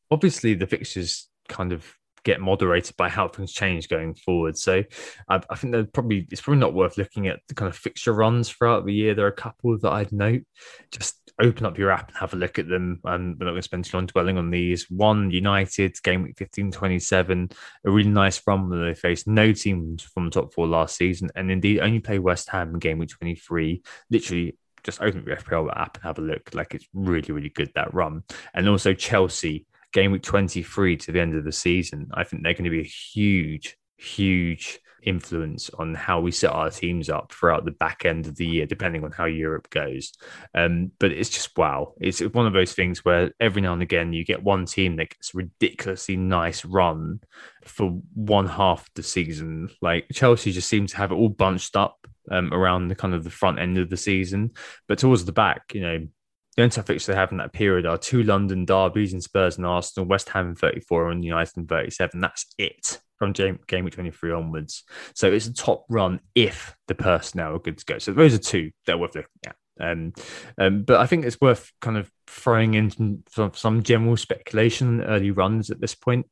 [0.10, 1.86] obviously the fixtures kind of
[2.24, 4.58] get moderated by how things change going forward.
[4.58, 4.84] So
[5.30, 8.14] I, I think that probably it's probably not worth looking at the kind of fixture
[8.14, 9.14] runs throughout the year.
[9.14, 10.44] There are a couple that I'd note.
[10.92, 13.00] Just open up your app and have a look at them.
[13.04, 14.90] And we're not going to spend too long dwelling on these.
[14.90, 17.50] One United game week 15 27,
[17.86, 21.30] a really nice run where they faced no teams from the top four last season,
[21.36, 23.82] and indeed only play West Ham in game week 23.
[24.10, 26.54] Literally just open up your FPL app and have a look.
[26.54, 28.24] Like it's really, really good that run.
[28.54, 32.54] And also Chelsea game week 23 to the end of the season, I think they're
[32.54, 37.66] going to be a huge, huge influence on how we set our teams up throughout
[37.66, 40.14] the back end of the year, depending on how Europe goes.
[40.56, 41.94] Um, but it's just wow.
[42.00, 45.10] It's one of those things where every now and again you get one team that
[45.10, 47.20] gets ridiculously nice run
[47.66, 49.70] for one half the season.
[49.82, 53.24] Like Chelsea just seems to have it all bunched up um, around the kind of
[53.24, 54.52] the front end of the season,
[54.88, 56.08] but towards the back, you know,
[56.56, 59.66] the only fixtures they have in that period are two London derbies in Spurs and
[59.66, 62.22] Arsenal, West Ham in 34 and United in 37.
[62.22, 64.84] That's it from game, game week 23 onwards.
[65.16, 67.98] So it's a top run if the personnel are good to go.
[67.98, 69.56] So those are two that are worth looking at.
[69.80, 70.14] Um,
[70.60, 75.32] um, but I think it's worth kind of throwing in some, some general speculation early
[75.32, 76.28] runs at this point.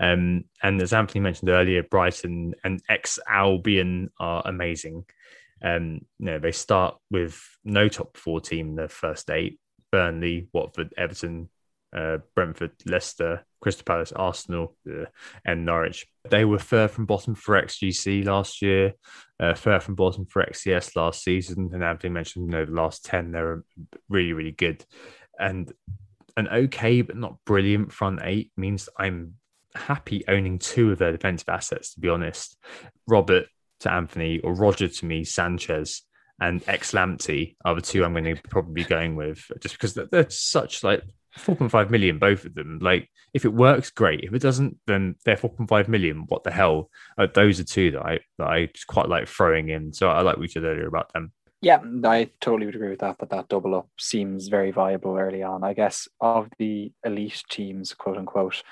[0.00, 5.04] Um, and as Anthony mentioned earlier, Brighton and ex Albion are amazing.
[5.62, 9.60] Um, you know, they start with no top four team the first eight
[9.90, 11.48] Burnley, Watford, Everton,
[11.94, 15.04] uh, Brentford, Leicester, Crystal Palace, Arsenal, uh,
[15.44, 16.06] and Norwich.
[16.28, 18.94] They were third from bottom for XGC last year,
[19.38, 21.70] uh, third from bottom for XCS last season.
[21.72, 23.62] And Anthony mentioned, you know, the last 10, they're
[24.08, 24.84] really, really good.
[25.38, 25.70] And
[26.36, 29.34] an okay, but not brilliant front eight means I'm
[29.74, 32.56] happy owning two of their defensive assets, to be honest.
[33.06, 33.46] Robert
[33.82, 36.02] to Anthony or Roger to me, Sanchez
[36.40, 39.94] and X Lamptey are the two I'm going to probably be going with just because
[39.94, 41.02] they're such like
[41.38, 42.78] 4.5 million, both of them.
[42.80, 44.20] Like, if it works, great.
[44.24, 46.24] If it doesn't, then they're 4.5 million.
[46.28, 46.90] What the hell?
[47.16, 49.92] Uh, those are two that I that I just quite like throwing in.
[49.92, 51.32] So I like what you said earlier about them.
[51.60, 53.18] Yeah, I totally would agree with that.
[53.18, 55.62] That that double up seems very viable early on.
[55.62, 58.62] I guess of the elite teams, quote unquote,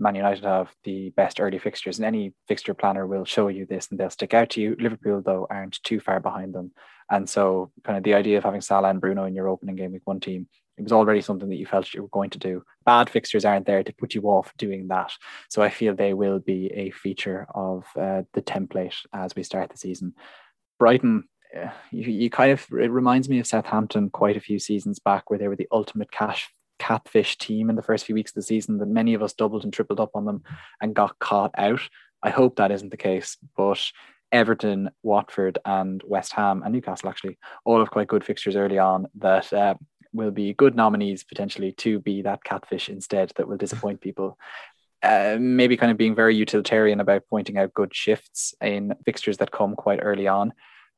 [0.00, 3.88] Man United have the best early fixtures, and any fixture planner will show you this,
[3.90, 4.76] and they'll stick out to you.
[4.78, 6.72] Liverpool, though, aren't too far behind them,
[7.10, 9.92] and so kind of the idea of having Salah and Bruno in your opening game
[9.92, 10.48] week one team
[10.80, 12.62] it was already something that you felt you were going to do.
[12.86, 15.12] Bad fixtures aren't there to put you off doing that.
[15.50, 19.68] So I feel they will be a feature of uh, the template as we start
[19.68, 20.14] the season.
[20.78, 21.24] Brighton,
[21.54, 25.28] uh, you, you kind of, it reminds me of Southampton quite a few seasons back
[25.28, 26.48] where they were the ultimate cash
[26.80, 29.62] catfish team in the first few weeks of the season that many of us doubled
[29.62, 30.42] and tripled up on them
[30.80, 31.82] and got caught out.
[32.22, 33.80] I hope that isn't the case, but
[34.32, 39.06] Everton, Watford, and West Ham and Newcastle actually all have quite good fixtures early on
[39.18, 39.74] that uh,
[40.12, 44.38] will be good nominees potentially to be that catfish instead that will disappoint people.
[45.02, 49.50] Uh, maybe kind of being very utilitarian about pointing out good shifts in fixtures that
[49.50, 50.52] come quite early on.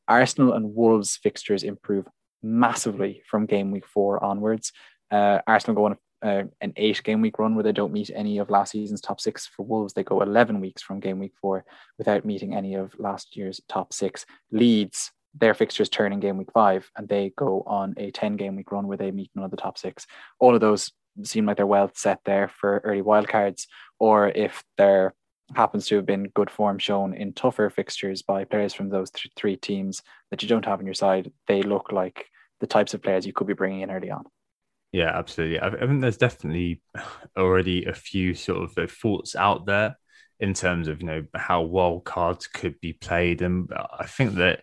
[0.09, 2.07] Arsenal and Wolves fixtures improve
[2.43, 4.73] massively from game week four onwards.
[5.13, 8.39] Uh, Arsenal go on uh, an eight game week run where they don't meet any
[8.39, 9.47] of last season's top six.
[9.47, 11.65] For Wolves, they go 11 weeks from game week four
[11.99, 14.25] without meeting any of last year's top six.
[14.51, 18.57] Leeds their fixtures turn in game week five and they go on a 10 game
[18.57, 20.07] week run where they meet none of the top six.
[20.39, 20.93] All of those
[21.23, 23.67] seem like they're well set there for early wildcards,
[23.99, 25.15] or if there
[25.55, 29.33] happens to have been good form shown in tougher fixtures by players from those th-
[29.37, 32.27] three teams that you don't have on your side, they look like
[32.61, 34.25] the types of players you could be bringing in early on.
[34.93, 35.59] Yeah, absolutely.
[35.59, 36.83] I, I think there's definitely
[37.37, 39.97] already a few sort of uh, thoughts out there
[40.41, 44.63] in terms of you know how wild cards could be played, and I think that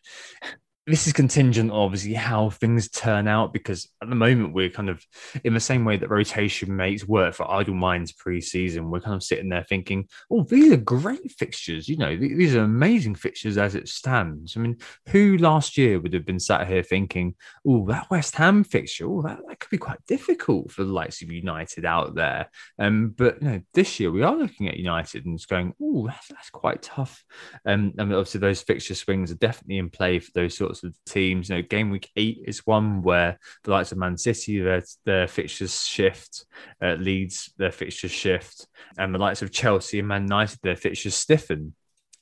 [0.90, 5.06] this is contingent obviously how things turn out because at the moment we're kind of
[5.44, 9.22] in the same way that rotation makes work for idle minds pre-season we're kind of
[9.22, 13.76] sitting there thinking oh these are great fixtures you know these are amazing fixtures as
[13.76, 14.58] it stands.
[14.58, 14.78] I mean
[15.10, 17.36] who last year would have been sat here thinking
[17.68, 21.22] oh that west ham fixture oh that, that could be quite difficult for the likes
[21.22, 22.50] of united out there.
[22.80, 26.08] Um but you know this year we are looking at united and it's going oh
[26.08, 27.24] that's, that's quite tough.
[27.66, 31.49] Um mean, obviously those fixture swings are definitely in play for those sorts of teams.
[31.49, 35.27] You know, game week eight is one where the likes of Man City, their, their
[35.27, 36.45] fixtures shift,
[36.82, 38.67] uh, Leeds, their fixtures shift,
[38.97, 41.73] and the likes of Chelsea and Man United, their fixtures stiffen.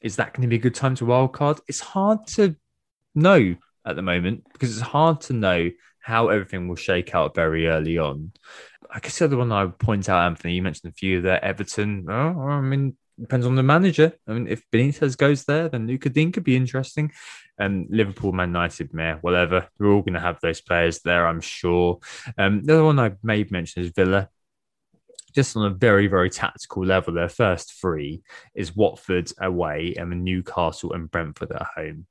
[0.02, 1.60] Is that going to be a good time to wildcard?
[1.68, 2.56] It's hard to
[3.16, 3.56] know
[3.86, 7.98] at the moment because it's hard to know how everything will shake out very early
[7.98, 8.32] on.
[8.90, 11.44] I guess the other one I would point out, Anthony, you mentioned a few there.
[11.44, 14.14] Everton, oh, I mean, depends on the manager.
[14.28, 17.12] I mean, if Benitez goes there, then Lucas Digne could be interesting.
[17.60, 19.68] And Liverpool, Man United, Mayor, whatever.
[19.80, 22.00] We're all going to have those players there, I'm sure.
[22.38, 24.30] Um, the other one I may mention is Villa
[25.34, 28.22] just on a very, very tactical level, their first three
[28.56, 32.08] is Watford away and Newcastle and Brentford at home.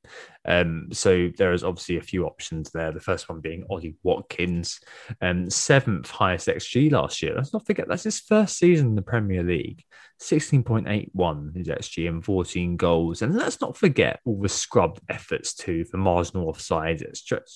[0.47, 2.93] Um, so there is obviously a few options there.
[2.93, 4.81] The first one being Ollie Watkins,
[5.21, 7.35] um, seventh highest XG last year.
[7.35, 9.83] Let's not forget that's his first season in the Premier League.
[10.21, 13.23] 16.81 is XG and 14 goals.
[13.23, 17.51] And let's not forget all the scrubbed efforts too for marginal offside, etc.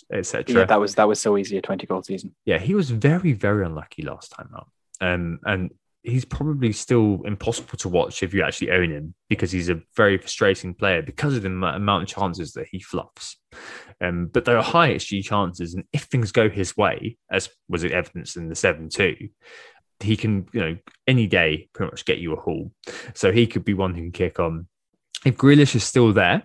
[0.48, 2.34] Yeah, that was that was so easy a 20 goal season.
[2.44, 4.68] Yeah, he was very, very unlucky last time out.
[5.01, 5.70] Um, and
[6.02, 10.16] he's probably still impossible to watch if you actually own him because he's a very
[10.16, 13.36] frustrating player because of the amount of chances that he fluffs.
[14.01, 17.85] Um, but there are high XG chances, and if things go his way, as was
[17.85, 19.28] evidenced in the 7 2,
[20.01, 22.72] he can, you know, any day pretty much get you a haul.
[23.14, 24.66] So he could be one who can kick on.
[25.27, 26.44] If Grealish is still there,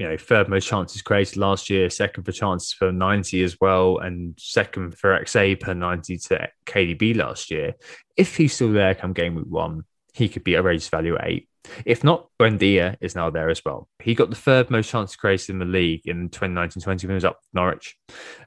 [0.00, 3.98] you know, third most chances created last year, second for chances per 90 as well,
[3.98, 7.74] and second for XA per 90 to KDB last year.
[8.16, 9.84] If he's still there come game week one,
[10.14, 11.48] he could be a raised value at eight.
[11.84, 13.88] If not, Buendia is now there as well.
[14.02, 17.14] He got the third most chances created in the league in 2019 20 when he
[17.14, 17.96] was up Norwich.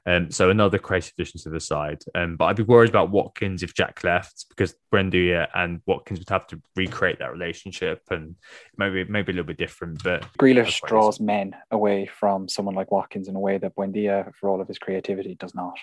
[0.04, 2.02] Um, so another crazy addition to the side.
[2.14, 6.28] Um, but I'd be worried about Watkins if Jack left because Buendia and Watkins would
[6.30, 8.34] have to recreate that relationship and
[8.76, 10.02] maybe maybe a little bit different.
[10.02, 14.48] But Grealish draws men away from someone like Watkins in a way that Buendia, for
[14.48, 15.78] all of his creativity, does not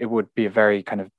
[0.00, 1.10] it would be a very kind of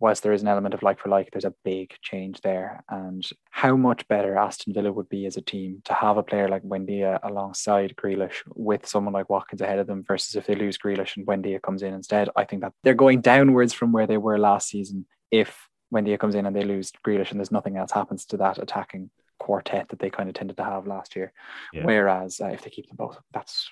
[0.00, 2.82] whilst there is an element of like for like there's a big change there.
[2.88, 6.48] And how much better Aston Villa would be as a team to have a player
[6.48, 10.76] like Buendia alongside Grealish with someone like Watkins ahead of them versus if they lose
[10.76, 12.28] Grealish and Buendia comes in instead.
[12.36, 16.34] I think that they're going downwards from where they were last season if Buendia comes
[16.34, 19.10] in and they lose Grealish and there's nothing else happens to that attacking
[19.42, 21.32] quartet that they kind of tended to have last year.
[21.72, 21.84] Yeah.
[21.84, 23.68] Whereas uh, if they keep them both, that's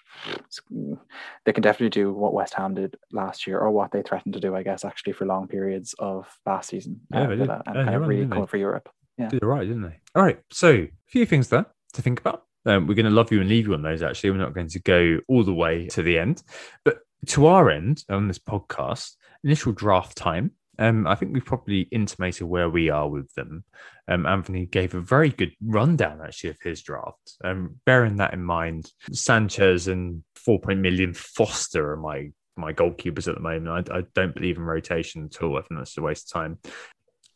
[1.44, 4.40] they can definitely do what West Ham did last year or what they threatened to
[4.40, 7.00] do, I guess, actually for long periods of last season.
[7.12, 8.88] Yeah, uh, and yeah, kind of really going for Europe.
[9.16, 9.98] Yeah, did right, didn't they?
[10.14, 12.44] All right, so a few things there to think about.
[12.66, 14.02] Um, we're going to love you and leave you on those.
[14.02, 16.42] Actually, we're not going to go all the way to the end,
[16.84, 21.82] but to our end on this podcast, initial draft time um, I think we've probably
[21.92, 23.64] intimated where we are with them.
[24.08, 27.36] Um, Anthony gave a very good rundown actually of his draft.
[27.44, 33.34] Um, bearing that in mind, Sanchez and 4.0 million Foster are my my goalkeepers at
[33.34, 33.90] the moment.
[33.90, 35.56] I, I don't believe in rotation at all.
[35.56, 36.58] I think that's a waste of time.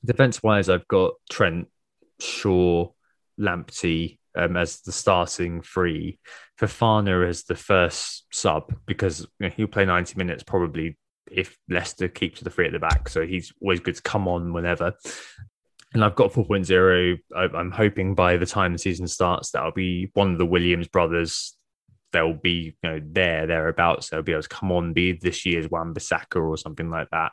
[0.05, 1.69] Defense wise, I've got Trent,
[2.21, 2.91] Shaw,
[3.39, 6.19] Lamptey um, as the starting three.
[6.61, 10.97] Fofana as the first sub because you know, he'll play 90 minutes probably
[11.31, 13.09] if Leicester keep to the three at the back.
[13.09, 14.95] So he's always good to come on whenever.
[15.93, 17.19] And I've got 4.0.
[17.35, 21.57] I'm hoping by the time the season starts, that'll be one of the Williams brothers.
[22.13, 24.09] They'll be you know there, thereabouts.
[24.09, 27.33] They'll be able to come on, be this year's Wan-Bissaka or something like that.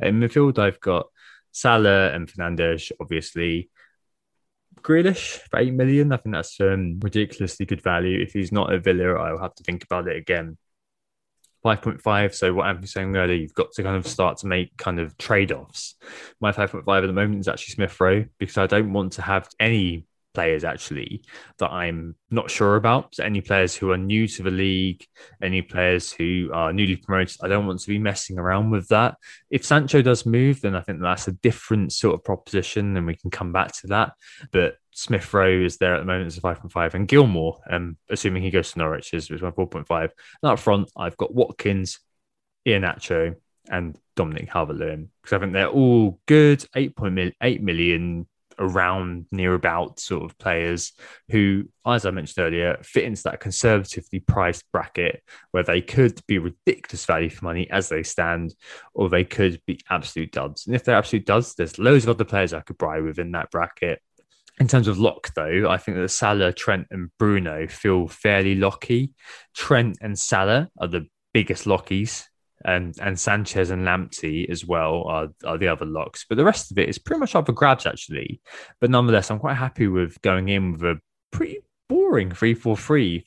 [0.00, 1.06] In midfield, I've got
[1.52, 3.70] Salah and Fernandes, obviously.
[4.82, 6.12] Grealish for 8 million.
[6.12, 8.20] I think that's um, ridiculously good value.
[8.20, 10.56] If he's not a Villa, I'll have to think about it again.
[11.64, 12.34] 5.5.
[12.34, 15.16] So what I'm saying earlier, you've got to kind of start to make kind of
[15.18, 15.96] trade-offs.
[16.40, 19.48] My 5.5 at the moment is actually Smith Rowe because I don't want to have
[19.58, 21.22] any players actually
[21.58, 23.14] that I'm not sure about.
[23.14, 25.04] So any players who are new to the league,
[25.42, 29.16] any players who are newly promoted, I don't want to be messing around with that.
[29.50, 33.16] If Sancho does move, then I think that's a different sort of proposition, and we
[33.16, 34.12] can come back to that.
[34.52, 38.42] But Smith Rowe is there at the moment as a 5.5, and Gilmour, um, assuming
[38.42, 40.10] he goes to Norwich, is, is my 4.5.
[40.42, 42.00] And up front, I've got Watkins,
[42.66, 43.36] Iheanacho,
[43.68, 48.26] and Dominic Calvert-Lewin because I think they're all good 8.8 million
[48.60, 50.92] around near about sort of players
[51.30, 56.38] who, as I mentioned earlier, fit into that conservatively priced bracket where they could be
[56.38, 58.54] ridiculous value for money as they stand,
[58.94, 60.66] or they could be absolute duds.
[60.66, 63.50] And if they're absolute duds, there's loads of other players I could buy within that
[63.50, 64.00] bracket.
[64.60, 69.14] In terms of lock, though, I think that Salah, Trent, and Bruno feel fairly locky.
[69.56, 72.26] Trent and Salah are the biggest lockies
[72.64, 76.26] and and Sanchez and Lamptey as well are, are the other locks.
[76.28, 78.40] But the rest of it is pretty much up for grabs actually.
[78.80, 81.00] But nonetheless, I'm quite happy with going in with a
[81.30, 83.24] pretty boring 3-4-3.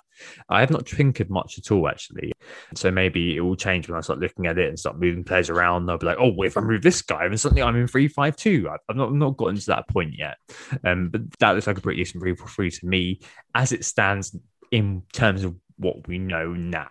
[0.47, 2.31] I have not tinkered much at all actually.
[2.75, 5.49] So maybe it will change when I start looking at it and start moving players
[5.49, 5.89] around.
[5.89, 8.69] I'll be like, oh, if I move this guy, then suddenly I'm in 3-5-2.
[8.69, 10.37] I've not, not gotten to that point yet.
[10.83, 13.19] Um, but that looks like a pretty decent 3-4-3 to me
[13.53, 14.35] as it stands
[14.71, 16.89] in terms of what we know now.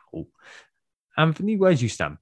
[1.17, 2.19] Anthony, where do you stand?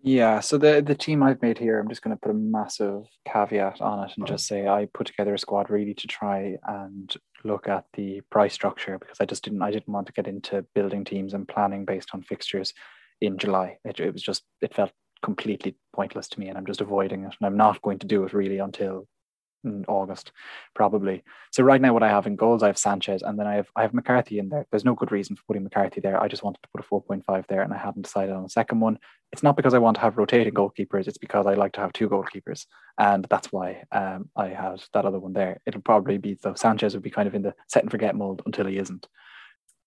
[0.00, 3.02] Yeah, so the the team I've made here, I'm just going to put a massive
[3.26, 7.12] caveat on it and just say I put together a squad really to try and
[7.44, 10.64] look at the price structure because I just didn't I didn't want to get into
[10.74, 12.74] building teams and planning based on fixtures
[13.20, 13.78] in July.
[13.84, 14.92] It, it was just it felt
[15.22, 18.24] completely pointless to me, and I'm just avoiding it, and I'm not going to do
[18.24, 19.08] it really until
[19.64, 20.32] in August,
[20.74, 21.22] probably.
[21.52, 23.68] So right now, what I have in goals, I have Sanchez, and then I have
[23.76, 24.66] I have McCarthy in there.
[24.70, 26.22] There's no good reason for putting McCarthy there.
[26.22, 28.80] I just wanted to put a 4.5 there, and I hadn't decided on a second
[28.80, 28.98] one.
[29.32, 31.06] It's not because I want to have rotating goalkeepers.
[31.06, 32.66] It's because I like to have two goalkeepers,
[32.98, 35.60] and that's why um, I had that other one there.
[35.66, 38.42] It'll probably be though Sanchez would be kind of in the set and forget mold
[38.46, 39.06] until he isn't.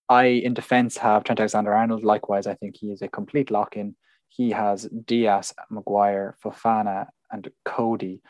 [0.09, 2.03] I in defence have Trent Alexander-Arnold.
[2.03, 3.95] Likewise, I think he is a complete lock-in.
[4.27, 8.21] He has Diaz, Maguire, Fofana, and Coady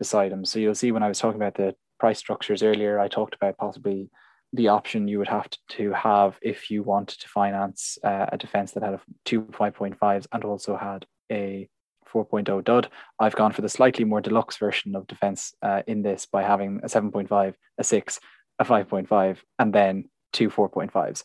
[0.00, 0.44] beside him.
[0.44, 3.58] So you'll see when I was talking about the price structures earlier, I talked about
[3.58, 4.10] possibly
[4.52, 8.72] the option you would have to, have if you wanted to finance uh, a defense
[8.72, 11.68] that had a two 5.5s and also had a
[12.12, 12.88] 4.0 dud.
[13.20, 16.80] I've gone for the slightly more deluxe version of defense uh, in this by having
[16.82, 18.20] a 7.5, a 6,
[18.58, 21.22] a 5.5, and then two 4.5s.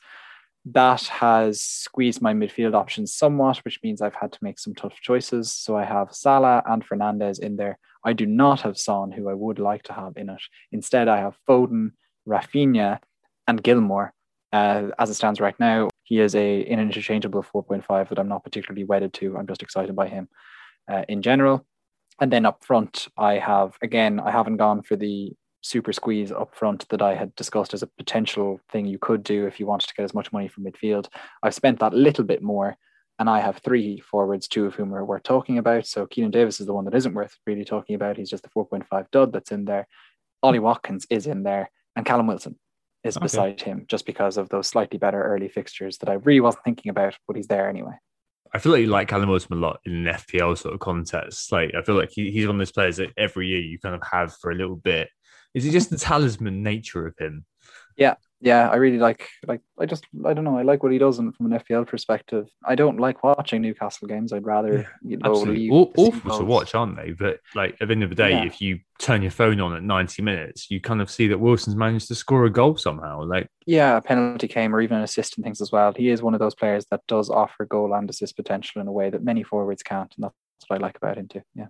[0.65, 4.99] That has squeezed my midfield options somewhat, which means I've had to make some tough
[4.99, 5.52] choices.
[5.52, 7.77] So I have Salah and Fernandes in there.
[8.06, 10.41] I do not have Son, who I would like to have in it.
[10.72, 11.91] Instead, I have Foden,
[12.27, 12.99] Raphinha,
[13.48, 14.11] and Gilmour.
[14.53, 18.44] Uh, as it stands right now, he is a an interchangeable 4.5 that I'm not
[18.44, 19.36] particularly wedded to.
[19.36, 20.30] I'm just excited by him
[20.90, 21.65] uh, in general.
[22.22, 26.56] And then up front, I have again, I haven't gone for the super squeeze up
[26.56, 29.88] front that I had discussed as a potential thing you could do if you wanted
[29.88, 31.07] to get as much money from midfield.
[31.41, 32.77] I've spent that little bit more,
[33.20, 35.86] and I have three forwards, two of whom are worth talking about.
[35.88, 38.18] So Keinan Davis is the one that isn't worth really talking about.
[38.18, 39.88] He's just a 4.5 dud that's in there.
[40.44, 42.60] Ollie Watkins is in there, and Callum Wilson
[43.04, 43.24] is okay.
[43.24, 46.90] beside him just because of those slightly better early fixtures that I really wasn't thinking
[46.90, 47.94] about, but he's there anyway.
[48.54, 51.52] I feel like you like Callum Wilson a lot in an FPL sort of context.
[51.52, 53.96] Like I feel like he, he's one of those players that every year you kind
[53.96, 55.10] of have for a little bit.
[55.54, 57.46] Is it just the talisman nature of him?
[57.97, 60.99] Yeah, yeah, I really like like I just I don't know I like what he
[60.99, 62.47] does and from an FPL perspective.
[62.63, 64.34] I don't like watching Newcastle games.
[64.34, 67.11] I'd rather yeah, you know awful to watch, aren't they?
[67.11, 68.45] But like at the end of the day, yeah.
[68.45, 71.76] if you turn your phone on at ninety minutes, you kind of see that Wilson's
[71.76, 73.23] managed to score a goal somehow.
[73.23, 75.93] Like yeah, a penalty came or even an assist and things as well.
[75.95, 78.91] He is one of those players that does offer goal and assist potential in a
[78.91, 80.35] way that many forwards can't, and that's
[80.67, 81.41] what I like about him too.
[81.55, 81.67] Yeah.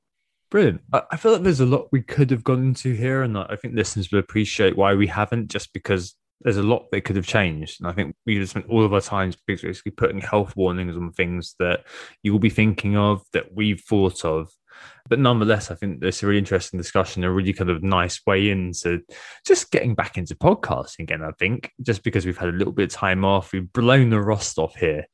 [0.51, 0.81] Brilliant.
[0.93, 3.75] I feel like there's a lot we could have gone into here, and I think
[3.75, 7.81] listeners will appreciate why we haven't, just because there's a lot that could have changed.
[7.81, 11.11] And I think we just spent all of our time basically putting health warnings on
[11.11, 11.85] things that
[12.23, 14.49] you will be thinking of that we've thought of.
[15.07, 18.49] But nonetheless, I think it's a really interesting discussion, a really kind of nice way
[18.49, 19.01] into
[19.45, 21.23] just getting back into podcasting again.
[21.23, 24.19] I think just because we've had a little bit of time off, we've blown the
[24.19, 25.05] rust off here.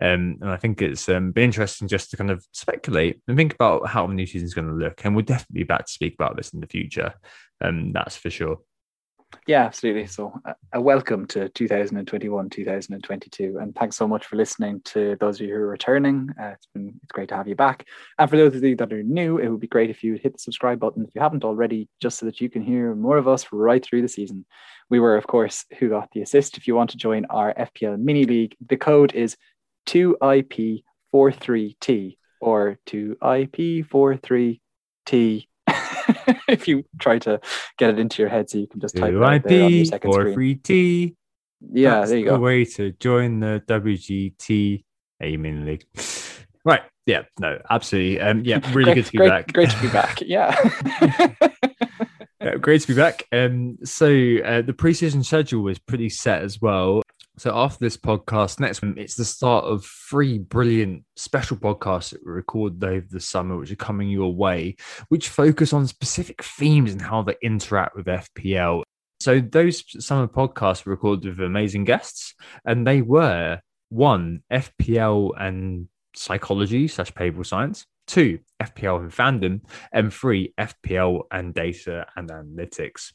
[0.00, 3.54] Um, and I think it's um, been interesting just to kind of speculate and think
[3.54, 5.04] about how the new season is going to look.
[5.04, 7.14] And we'll definitely be back to speak about this in the future.
[7.60, 8.58] Um, that's for sure.
[9.46, 10.06] Yeah, absolutely.
[10.06, 10.38] So,
[10.72, 15.54] a welcome to 2021, 2022, and thanks so much for listening to those of you
[15.54, 16.28] who are returning.
[16.40, 17.86] Uh, it's been it's great to have you back.
[18.18, 20.34] And for those of you that are new, it would be great if you hit
[20.34, 23.26] the subscribe button if you haven't already, just so that you can hear more of
[23.28, 24.46] us right through the season.
[24.88, 26.56] We were, of course, who got the assist.
[26.56, 29.36] If you want to join our FPL mini league, the code is
[29.86, 34.60] 2IP43T or 2IP43T
[36.48, 37.40] if you try to
[37.78, 40.10] get it into your head so you can just type it there on your second
[40.10, 40.34] or screen.
[40.34, 41.16] free T.
[41.72, 42.34] Yeah, That's there you go.
[42.34, 45.86] The way to join the WGTA mini League.
[46.62, 46.82] Right.
[47.06, 47.22] Yeah.
[47.38, 47.58] No.
[47.70, 48.20] Absolutely.
[48.20, 48.44] Um.
[48.44, 48.60] Yeah.
[48.74, 49.52] Really great, good to be great, back.
[49.54, 50.20] Great to be back.
[50.20, 50.54] Yeah.
[52.42, 53.22] yeah great to be back.
[53.32, 53.78] Um.
[53.82, 57.00] So uh, the preseason schedule was pretty set as well.
[57.40, 62.20] So after this podcast, next one, it's the start of three brilliant special podcasts that
[62.22, 64.76] we record over the summer, which are coming your way,
[65.08, 68.82] which focus on specific themes and how they interact with FPL.
[69.20, 72.34] So those summer podcasts were recorded with amazing guests,
[72.66, 79.60] and they were one FPL and psychology slash behavioral science, two FPL and fandom,
[79.94, 83.12] and three FPL and data and analytics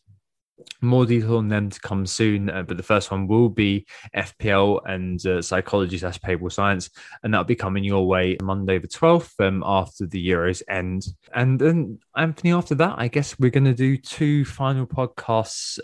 [0.82, 4.82] more detail on them to come soon, uh, but the first one will be FPL
[4.86, 6.90] and uh, psychology slash behavioral science,
[7.23, 11.06] and that'll be coming your way Monday the 12th um, after the Euros end.
[11.34, 15.80] And then, Anthony, after that, I guess we're going to do two final podcasts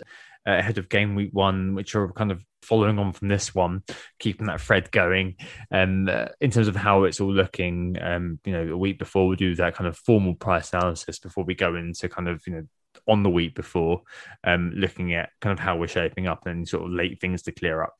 [0.46, 3.82] uh, ahead of game week one, which are kind of following on from this one,
[4.18, 5.36] keeping that thread going.
[5.70, 9.28] Um, uh, in terms of how it's all looking, um, you know, a week before
[9.28, 12.54] we do that kind of formal price analysis before we go into kind of, you
[12.54, 12.66] know,
[13.08, 14.02] on the week before,
[14.44, 17.52] um, looking at kind of how we're shaping up and sort of late things to
[17.52, 17.94] clear up.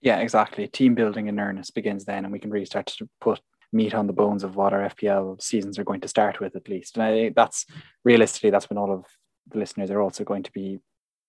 [0.00, 0.66] Yeah, exactly.
[0.66, 3.40] Team building in earnest begins then, and we can really start to put
[3.72, 6.68] meat on the bones of what our FPL seasons are going to start with, at
[6.68, 6.96] least.
[6.96, 7.66] And I think that's
[8.04, 9.04] realistically, that's when all of
[9.48, 10.80] the listeners are also going to be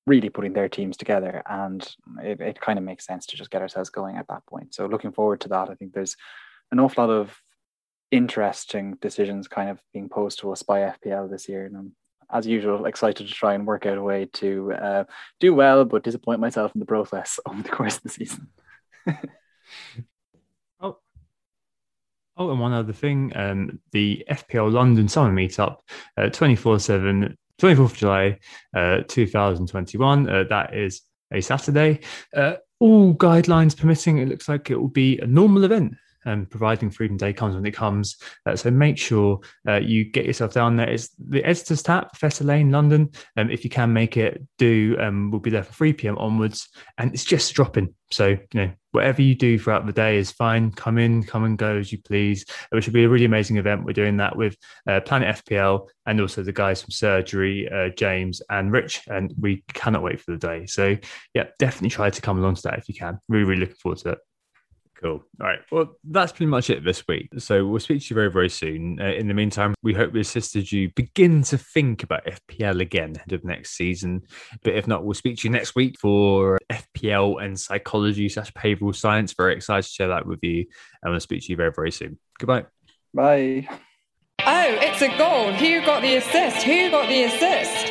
[0.07, 1.43] really putting their teams together.
[1.47, 1.87] And
[2.23, 4.73] it, it kind of makes sense to just get ourselves going at that point.
[4.73, 5.69] So, looking forward to that.
[5.69, 6.15] I think there's
[6.71, 7.37] an awful lot of
[8.09, 11.65] interesting decisions kind of being posed to us by FPL this year.
[11.65, 11.91] And I'm
[12.33, 15.03] as usual, excited to try and work out a way to uh,
[15.39, 18.47] do well, but disappoint myself in the process over the course of the season.
[20.79, 20.97] oh,
[22.37, 25.77] oh, and one other thing, um, the FPL London Summer Meetup,
[26.17, 27.37] uh, twenty four seven.
[27.61, 28.39] 24th of July,
[28.75, 30.27] uh, 2021.
[30.27, 31.01] Uh, that is
[31.31, 31.99] a Saturday.
[32.35, 35.93] Uh, all guidelines permitting, it looks like it will be a normal event.
[36.25, 38.17] And providing Freedom Day comes when it comes.
[38.45, 40.89] Uh, so make sure uh, you get yourself down there.
[40.89, 43.09] It's the Editors Tap, Professor Lane, London.
[43.37, 44.97] Um, if you can make it, do.
[44.99, 46.17] Um, we'll be there for 3 p.m.
[46.17, 47.93] onwards, and it's just dropping.
[48.11, 50.71] So you know, whatever you do throughout the day is fine.
[50.71, 52.45] Come in, come and go as you please.
[52.71, 53.85] It should be a really amazing event.
[53.85, 54.55] We're doing that with
[54.87, 59.63] uh, Planet FPL and also the guys from Surgery, uh, James and Rich, and we
[59.73, 60.65] cannot wait for the day.
[60.65, 60.97] So
[61.33, 63.19] yeah, definitely try to come along to that if you can.
[63.27, 64.19] Really, really looking forward to it.
[65.01, 65.23] Cool.
[65.39, 65.59] All right.
[65.71, 67.29] Well, that's pretty much it this week.
[67.39, 69.01] So we'll speak to you very, very soon.
[69.01, 73.15] Uh, in the meantime, we hope we assisted you begin to think about FPL again
[73.15, 74.21] ahead of next season.
[74.63, 78.95] But if not, we'll speak to you next week for FPL and psychology slash behavioral
[78.95, 79.33] science.
[79.33, 80.67] Very excited to share that with you.
[81.01, 82.19] And we'll speak to you very, very soon.
[82.39, 82.65] Goodbye.
[83.11, 83.67] Bye.
[84.45, 85.51] Oh, it's a goal.
[85.53, 86.63] Who got the assist?
[86.63, 87.90] Who got the assist?